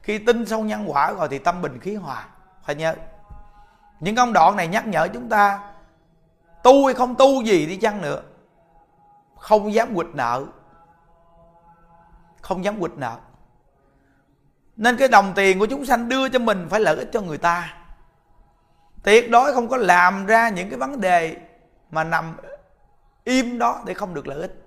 Khi 0.02 0.18
tin 0.18 0.46
sâu 0.46 0.64
nhân 0.64 0.84
quả 0.86 1.12
rồi 1.12 1.28
thì 1.30 1.38
tâm 1.38 1.62
bình 1.62 1.80
khí 1.80 1.94
hòa. 1.94 2.24
Phải 2.62 2.74
nhớ. 2.74 2.94
Những 4.00 4.16
công 4.16 4.32
đoạn 4.32 4.56
này 4.56 4.68
nhắc 4.68 4.86
nhở 4.86 5.08
chúng 5.08 5.28
ta, 5.28 5.72
tu 6.62 6.86
hay 6.86 6.94
không 6.94 7.14
tu 7.14 7.42
gì 7.42 7.66
đi 7.66 7.76
chăng 7.76 8.02
nữa, 8.02 8.22
không 9.38 9.74
dám 9.74 9.94
quỵt 9.94 10.06
nợ. 10.14 10.44
Không 12.40 12.64
dám 12.64 12.80
quỵt 12.80 12.92
nợ. 12.96 13.16
Nên 14.76 14.96
cái 14.96 15.08
đồng 15.08 15.32
tiền 15.34 15.58
của 15.58 15.66
chúng 15.66 15.86
sanh 15.86 16.08
đưa 16.08 16.28
cho 16.28 16.38
mình 16.38 16.66
phải 16.70 16.80
lợi 16.80 16.96
ích 16.96 17.08
cho 17.12 17.20
người 17.20 17.38
ta. 17.38 17.74
Tuyệt 19.02 19.30
đối 19.30 19.52
không 19.52 19.68
có 19.68 19.76
làm 19.76 20.26
ra 20.26 20.48
những 20.48 20.70
cái 20.70 20.78
vấn 20.78 21.00
đề 21.00 21.36
mà 21.90 22.04
nằm 22.04 22.36
im 23.24 23.58
đó 23.58 23.82
để 23.86 23.94
không 23.94 24.14
được 24.14 24.26
lợi 24.26 24.40
ích. 24.40 24.64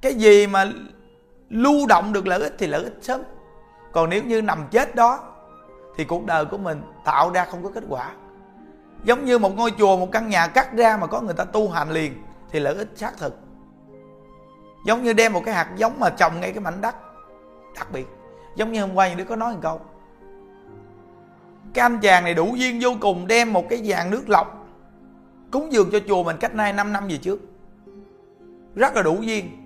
Cái 0.00 0.14
gì 0.14 0.46
mà 0.46 0.72
lưu 1.48 1.86
động 1.86 2.12
được 2.12 2.26
lợi 2.26 2.40
ích 2.40 2.54
thì 2.58 2.66
lợi 2.66 2.84
ích 2.84 2.98
sớm. 3.00 3.20
Còn 3.92 4.10
nếu 4.10 4.24
như 4.24 4.42
nằm 4.42 4.66
chết 4.70 4.94
đó 4.94 5.20
thì 5.96 6.04
cuộc 6.04 6.26
đời 6.26 6.44
của 6.44 6.58
mình 6.58 6.82
tạo 7.04 7.30
ra 7.30 7.44
không 7.44 7.64
có 7.64 7.70
kết 7.74 7.84
quả. 7.88 8.10
Giống 9.04 9.24
như 9.24 9.38
một 9.38 9.56
ngôi 9.56 9.72
chùa, 9.78 9.96
một 9.96 10.08
căn 10.12 10.28
nhà 10.28 10.46
cắt 10.46 10.72
ra 10.72 10.96
mà 10.96 11.06
có 11.06 11.20
người 11.20 11.34
ta 11.34 11.44
tu 11.44 11.70
hành 11.70 11.90
liền 11.90 12.22
thì 12.50 12.60
lợi 12.60 12.74
ích 12.74 12.88
xác 12.96 13.16
thực. 13.18 13.38
Giống 14.86 15.02
như 15.02 15.12
đem 15.12 15.32
một 15.32 15.42
cái 15.44 15.54
hạt 15.54 15.68
giống 15.76 16.00
mà 16.00 16.10
trồng 16.10 16.40
ngay 16.40 16.52
cái 16.52 16.60
mảnh 16.60 16.80
đất 16.80 16.94
đặc 17.74 17.92
biệt. 17.92 18.06
Giống 18.56 18.72
như 18.72 18.80
hôm 18.80 18.94
qua 18.94 19.08
những 19.08 19.18
đứa 19.18 19.24
có 19.24 19.36
nói 19.36 19.54
một 19.54 19.60
câu. 19.62 19.80
Cái 21.74 21.82
anh 21.82 21.98
chàng 22.02 22.24
này 22.24 22.34
đủ 22.34 22.54
duyên 22.56 22.78
vô 22.82 22.90
cùng 23.00 23.26
đem 23.26 23.52
một 23.52 23.64
cái 23.70 23.80
vàng 23.84 24.10
nước 24.10 24.28
lọc 24.28 24.59
cúng 25.50 25.72
dường 25.72 25.90
cho 25.92 25.98
chùa 26.08 26.22
mình 26.22 26.36
cách 26.40 26.54
nay 26.54 26.72
5 26.72 26.92
năm 26.92 27.08
về 27.08 27.16
trước. 27.16 27.40
Rất 28.74 28.96
là 28.96 29.02
đủ 29.02 29.22
duyên. 29.22 29.56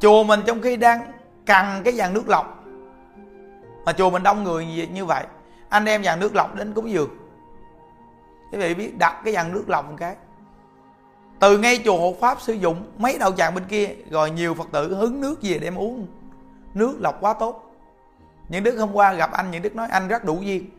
Chùa 0.00 0.24
mình 0.24 0.40
trong 0.46 0.60
khi 0.60 0.76
đang 0.76 1.12
cần 1.46 1.66
cái 1.84 1.92
dàn 1.92 2.14
nước 2.14 2.28
lọc. 2.28 2.64
Mà 3.84 3.92
chùa 3.92 4.10
mình 4.10 4.22
đông 4.22 4.44
người 4.44 4.88
như 4.92 5.04
vậy, 5.04 5.24
anh 5.68 5.84
em 5.84 6.04
dàn 6.04 6.20
nước 6.20 6.34
lọc 6.34 6.54
đến 6.54 6.72
cúng 6.74 6.90
dường. 6.90 7.10
Quý 8.52 8.58
vị 8.58 8.74
biết 8.74 8.98
đặt 8.98 9.20
cái 9.24 9.34
dàn 9.34 9.52
nước 9.52 9.64
lọc 9.68 9.90
một 9.90 9.96
cái. 9.98 10.16
Từ 11.40 11.58
ngay 11.58 11.80
chùa 11.84 11.98
hộ 11.98 12.14
pháp 12.20 12.40
sử 12.40 12.52
dụng 12.52 12.92
mấy 12.98 13.18
đầu 13.18 13.32
tràng 13.32 13.54
bên 13.54 13.64
kia, 13.68 13.94
rồi 14.10 14.30
nhiều 14.30 14.54
phật 14.54 14.68
tử 14.72 14.94
hứng 14.94 15.20
nước 15.20 15.38
về 15.42 15.58
đem 15.58 15.78
uống. 15.78 16.06
Nước 16.74 16.96
lọc 17.00 17.20
quá 17.20 17.32
tốt. 17.32 17.74
Những 18.48 18.64
đức 18.64 18.78
hôm 18.78 18.92
qua 18.92 19.12
gặp 19.12 19.32
anh, 19.32 19.50
những 19.50 19.62
đức 19.62 19.76
nói 19.76 19.88
anh 19.88 20.08
rất 20.08 20.24
đủ 20.24 20.40
duyên. 20.40 20.70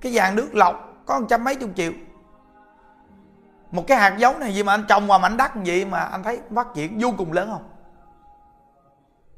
Cái 0.00 0.12
dàn 0.12 0.36
nước 0.36 0.54
lọc 0.54 0.89
có 1.10 1.20
một 1.20 1.26
trăm 1.28 1.44
mấy 1.44 1.56
chục 1.56 1.70
triệu. 1.76 1.92
Một 3.70 3.84
cái 3.86 3.98
hạt 3.98 4.16
giống 4.18 4.40
này 4.40 4.54
gì 4.54 4.62
mà 4.62 4.74
anh 4.74 4.84
trồng 4.88 5.06
vào 5.06 5.18
mảnh 5.18 5.36
đất 5.36 5.50
gì 5.64 5.84
mà 5.84 6.00
anh 6.00 6.22
thấy 6.22 6.40
phát 6.54 6.74
triển 6.74 6.98
vô 7.00 7.12
cùng 7.18 7.32
lớn 7.32 7.48
không? 7.52 7.68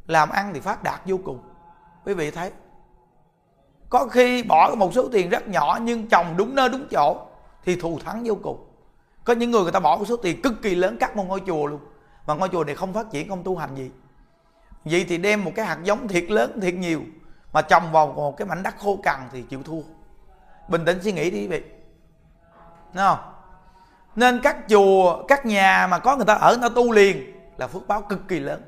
Làm 0.07 0.31
ăn 0.31 0.51
thì 0.55 0.61
phát 0.61 0.83
đạt 0.83 1.01
vô 1.05 1.17
cùng. 1.25 1.41
Quý 2.05 2.15
vị 2.15 2.31
thấy. 2.31 2.53
Có 3.89 4.07
khi 4.07 4.43
bỏ 4.43 4.75
một 4.77 4.95
số 4.95 5.09
tiền 5.13 5.31
rất 5.31 5.49
nhỏ 5.49 5.79
nhưng 5.83 6.09
trồng 6.09 6.37
đúng 6.37 6.55
nơi 6.55 6.69
đúng 6.69 6.87
chỗ 6.91 7.17
thì 7.65 7.77
thù 7.77 7.99
thắng 8.05 8.23
vô 8.25 8.35
cùng. 8.43 8.67
Có 9.25 9.33
những 9.33 9.51
người 9.51 9.63
người 9.63 9.73
ta 9.73 9.81
bỏ 9.81 10.05
số 10.05 10.17
tiền 10.17 10.43
cực 10.43 10.63
kỳ 10.63 10.75
lớn 10.75 10.97
cắt 11.01 11.17
một 11.17 11.25
ngôi 11.29 11.43
chùa 11.47 11.67
luôn. 11.67 11.81
Mà 12.27 12.35
ngôi 12.35 12.49
chùa 12.49 12.65
này 12.65 12.75
không 12.75 12.93
phát 12.93 13.11
triển, 13.11 13.29
không 13.29 13.45
tu 13.45 13.57
hành 13.57 13.75
gì. 13.75 13.91
Vậy 14.85 15.07
thì 15.09 15.19
đem 15.19 15.45
một 15.45 15.53
cái 15.57 15.67
hạt 15.67 15.79
giống 15.83 16.09
thiệt 16.09 16.31
lớn, 16.31 16.61
thiệt 16.63 16.75
nhiều 16.75 17.03
mà 17.53 17.63
trồng 17.63 17.93
vào 17.93 18.07
một 18.07 18.37
cái 18.37 18.49
mảnh 18.49 18.63
đất 18.63 18.75
khô 18.79 18.99
cằn 19.03 19.21
thì 19.33 19.43
chịu 19.43 19.63
thua 19.63 19.81
bình 20.69 20.85
tĩnh 20.85 21.03
suy 21.03 21.13
nghĩ 21.13 21.31
đi 21.31 21.41
quý 21.41 21.47
vị 21.47 21.63
Đúng 22.93 23.05
không? 23.05 23.19
Nên 24.17 24.41
các 24.43 24.57
chùa, 24.69 25.25
các 25.29 25.47
nhà 25.47 25.87
mà 25.91 25.99
có 25.99 26.17
người 26.17 26.27
ta 26.27 26.35
ở 26.35 26.57
người 26.57 26.69
ta 26.69 26.75
tu 26.75 26.93
liền 26.93 27.33
là 27.57 27.67
phước 27.67 27.89
báo 27.89 28.03
cực 28.03 28.29
kỳ 28.29 28.41
lớn. 28.41 28.63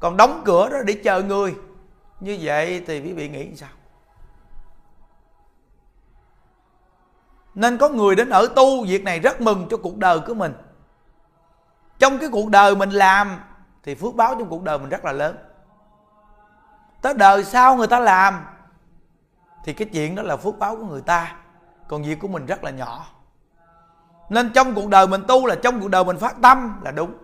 Còn 0.00 0.16
đóng 0.16 0.42
cửa 0.44 0.68
đó 0.68 0.78
để 0.86 0.94
chờ 1.04 1.22
người. 1.22 1.54
Như 2.20 2.38
vậy 2.40 2.84
thì 2.86 3.00
quý 3.00 3.12
vị 3.12 3.28
nghĩ 3.28 3.56
sao? 3.56 3.68
Nên 7.54 7.78
có 7.78 7.88
người 7.88 8.16
đến 8.16 8.30
ở 8.30 8.46
tu, 8.56 8.84
việc 8.84 9.04
này 9.04 9.20
rất 9.20 9.40
mừng 9.40 9.66
cho 9.70 9.76
cuộc 9.76 9.96
đời 9.96 10.20
của 10.20 10.34
mình. 10.34 10.54
Trong 11.98 12.18
cái 12.18 12.28
cuộc 12.32 12.48
đời 12.48 12.76
mình 12.76 12.90
làm 12.90 13.40
thì 13.82 13.94
phước 13.94 14.14
báo 14.14 14.34
trong 14.38 14.48
cuộc 14.48 14.62
đời 14.62 14.78
mình 14.78 14.88
rất 14.88 15.04
là 15.04 15.12
lớn. 15.12 15.36
Tới 17.02 17.14
đời 17.14 17.44
sau 17.44 17.76
người 17.76 17.86
ta 17.86 18.00
làm 18.00 18.44
thì 19.66 19.72
cái 19.72 19.88
chuyện 19.92 20.14
đó 20.14 20.22
là 20.22 20.36
phước 20.36 20.58
báo 20.58 20.76
của 20.76 20.84
người 20.84 21.00
ta. 21.00 21.36
Còn 21.88 22.02
việc 22.02 22.18
của 22.20 22.28
mình 22.28 22.46
rất 22.46 22.64
là 22.64 22.70
nhỏ. 22.70 23.06
Nên 24.28 24.52
trong 24.52 24.74
cuộc 24.74 24.88
đời 24.88 25.06
mình 25.06 25.24
tu 25.28 25.46
là 25.46 25.54
trong 25.62 25.80
cuộc 25.80 25.88
đời 25.88 26.04
mình 26.04 26.18
phát 26.18 26.36
tâm 26.42 26.80
là 26.84 26.90
đúng. 26.90 27.14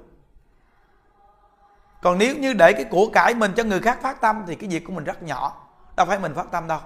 Còn 2.03 2.19
nếu 2.19 2.37
như 2.37 2.53
để 2.53 2.73
cái 2.73 2.85
của 2.85 3.11
cải 3.13 3.35
mình 3.35 3.53
cho 3.57 3.65
người 3.65 3.81
khác 3.81 3.99
phát 4.03 4.21
tâm 4.21 4.43
thì 4.47 4.55
cái 4.55 4.71
việc 4.71 4.85
của 4.87 4.93
mình 4.93 5.05
rất 5.05 5.23
nhỏ. 5.23 5.57
Đâu 5.97 6.07
phải 6.07 6.19
mình 6.19 6.35
phát 6.35 6.51
tâm 6.51 6.67
đâu. 6.67 6.81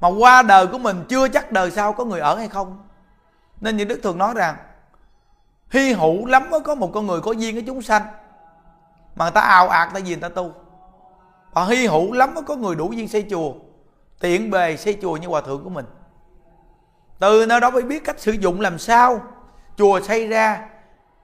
Mà 0.00 0.08
qua 0.08 0.42
đời 0.42 0.66
của 0.66 0.78
mình 0.78 1.04
chưa 1.08 1.28
chắc 1.28 1.52
đời 1.52 1.70
sau 1.70 1.92
có 1.92 2.04
người 2.04 2.20
ở 2.20 2.36
hay 2.36 2.48
không. 2.48 2.78
Nên 3.60 3.76
như 3.76 3.84
đức 3.84 4.00
thường 4.02 4.18
nói 4.18 4.34
rằng, 4.34 4.56
hy 5.70 5.92
hữu 5.92 6.26
lắm 6.26 6.50
mới 6.50 6.60
có 6.60 6.74
một 6.74 6.90
con 6.94 7.06
người 7.06 7.20
có 7.20 7.32
duyên 7.32 7.54
với 7.54 7.64
chúng 7.66 7.82
sanh, 7.82 8.02
mà 9.16 9.24
người 9.24 9.32
ta 9.32 9.40
ào 9.40 9.68
ạt 9.68 9.88
tại 9.92 10.02
vì 10.02 10.08
người 10.08 10.20
ta 10.20 10.28
tu. 10.28 10.52
Và 11.52 11.64
hy 11.64 11.86
hữu 11.86 12.12
lắm 12.12 12.34
mới 12.34 12.44
có 12.44 12.56
người 12.56 12.74
đủ 12.74 12.92
duyên 12.92 13.08
xây 13.08 13.26
chùa 13.30 13.52
tiện 14.22 14.50
bề 14.50 14.76
xây 14.76 14.98
chùa 15.02 15.16
như 15.16 15.28
hòa 15.28 15.40
thượng 15.40 15.64
của 15.64 15.70
mình. 15.70 15.86
Từ 17.18 17.46
nơi 17.46 17.60
đó 17.60 17.70
mới 17.70 17.82
biết 17.82 18.04
cách 18.04 18.20
sử 18.20 18.32
dụng 18.32 18.60
làm 18.60 18.78
sao 18.78 19.20
chùa 19.76 20.00
xây 20.00 20.28
ra, 20.28 20.68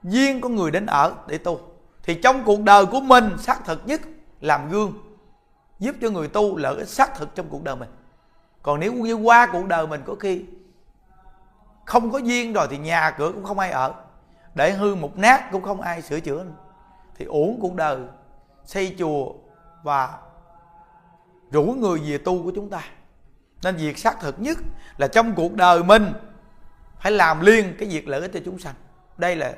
duyên 0.02 0.40
có 0.40 0.48
người 0.48 0.70
đến 0.70 0.86
ở 0.86 1.14
để 1.26 1.38
tu. 1.38 1.60
Thì 2.02 2.14
trong 2.14 2.44
cuộc 2.44 2.60
đời 2.60 2.86
của 2.86 3.00
mình, 3.00 3.38
xác 3.38 3.64
thực 3.64 3.86
nhất 3.86 4.00
làm 4.40 4.70
gương, 4.70 4.92
giúp 5.78 5.96
cho 6.00 6.10
người 6.10 6.28
tu 6.28 6.56
lợi 6.56 6.76
ích 6.76 6.88
xác 6.88 7.14
thực 7.18 7.34
trong 7.34 7.46
cuộc 7.48 7.64
đời 7.64 7.76
mình. 7.76 7.88
Còn 8.62 8.80
nếu 8.80 8.92
như 8.92 9.14
qua 9.14 9.48
cuộc 9.52 9.66
đời 9.66 9.86
mình 9.86 10.02
có 10.06 10.14
khi 10.14 10.44
không 11.84 12.10
có 12.10 12.18
duyên 12.18 12.52
rồi 12.52 12.66
thì 12.70 12.78
nhà 12.78 13.10
cửa 13.10 13.32
cũng 13.32 13.44
không 13.44 13.58
ai 13.58 13.70
ở, 13.70 13.94
để 14.54 14.72
hư 14.72 14.94
một 14.94 15.18
nát 15.18 15.48
cũng 15.52 15.62
không 15.62 15.80
ai 15.80 16.02
sửa 16.02 16.20
chữa. 16.20 16.44
Thì 17.16 17.24
uổng 17.24 17.58
cuộc 17.60 17.74
đời 17.74 17.98
xây 18.64 18.96
chùa 18.98 19.32
và 19.82 20.18
rủ 21.50 21.62
người 21.62 22.00
về 22.00 22.18
tu 22.18 22.42
của 22.42 22.52
chúng 22.54 22.70
ta. 22.70 22.82
Nên 23.62 23.76
việc 23.76 23.98
xác 23.98 24.20
thực 24.20 24.40
nhất 24.40 24.58
là 24.96 25.08
trong 25.08 25.34
cuộc 25.34 25.54
đời 25.54 25.82
mình 25.82 26.12
phải 27.00 27.12
làm 27.12 27.40
liên 27.40 27.74
cái 27.78 27.88
việc 27.88 28.08
lợi 28.08 28.20
ích 28.20 28.30
cho 28.34 28.40
chúng 28.44 28.58
sanh. 28.58 28.74
Đây 29.18 29.36
là 29.36 29.54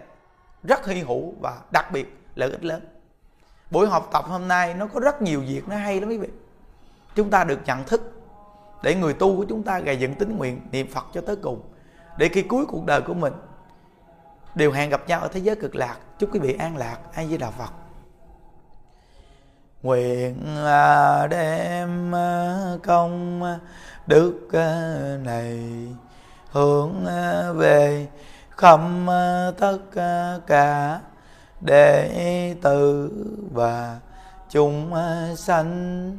rất 0.63 0.87
hy 0.87 1.01
hữu 1.01 1.35
và 1.41 1.59
đặc 1.71 1.93
biệt 1.93 2.17
lợi 2.35 2.51
ích 2.51 2.65
lớn. 2.65 2.83
Buổi 3.71 3.87
học 3.87 4.09
tập 4.13 4.25
hôm 4.29 4.49
nay 4.49 4.75
nó 4.75 4.87
có 4.87 5.01
rất 5.01 5.23
nhiều 5.23 5.41
việc 5.41 5.69
nó 5.69 5.77
hay 5.77 6.01
lắm 6.01 6.09
quý 6.09 6.19
vị. 6.19 6.29
Chúng 7.15 7.31
ta 7.31 7.45
được 7.45 7.59
nhận 7.65 7.85
thức 7.85 8.13
để 8.83 8.95
người 8.95 9.15
tu 9.15 9.37
của 9.37 9.45
chúng 9.49 9.63
ta 9.63 9.79
gầy 9.79 9.97
dựng 9.97 10.15
tính 10.15 10.37
nguyện, 10.37 10.61
niệm 10.73 10.87
phật 10.91 11.05
cho 11.15 11.21
tới 11.21 11.37
cùng, 11.37 11.63
để 12.19 12.29
khi 12.29 12.43
cuối 12.43 12.67
cuộc 12.67 12.87
đời 12.87 13.01
của 13.01 13.15
mình, 13.15 13.33
đều 14.55 14.73
hẹn 14.73 14.91
gặp 14.91 15.09
nhau 15.09 15.21
ở 15.21 15.29
thế 15.29 15.41
giới 15.41 15.57
cực 15.57 15.75
lạc. 15.75 15.97
Chúc 16.19 16.35
quý 16.35 16.41
vị 16.41 16.53
an 16.53 16.77
lạc 16.77 16.99
ai 17.15 17.27
với 17.27 17.39
đạo 17.39 17.53
phật 17.59 17.73
nguyện 19.83 20.57
à, 20.65 21.27
đem 21.27 22.15
à, 22.15 22.59
công 22.83 23.43
đức 24.07 24.49
à, 24.53 24.93
này 25.25 25.61
hướng 26.51 27.05
về 27.55 28.07
khâm 28.51 29.07
tất 29.59 29.79
cả 30.47 31.01
đệ 31.61 32.55
tử 32.63 33.11
và 33.53 33.99
chúng 34.51 34.95
sanh, 35.37 36.17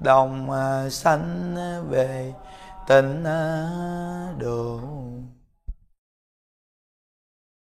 đồng 0.00 0.50
sanh 0.90 1.56
về 1.90 2.32
tịnh 2.88 3.24
độ. 4.38 4.80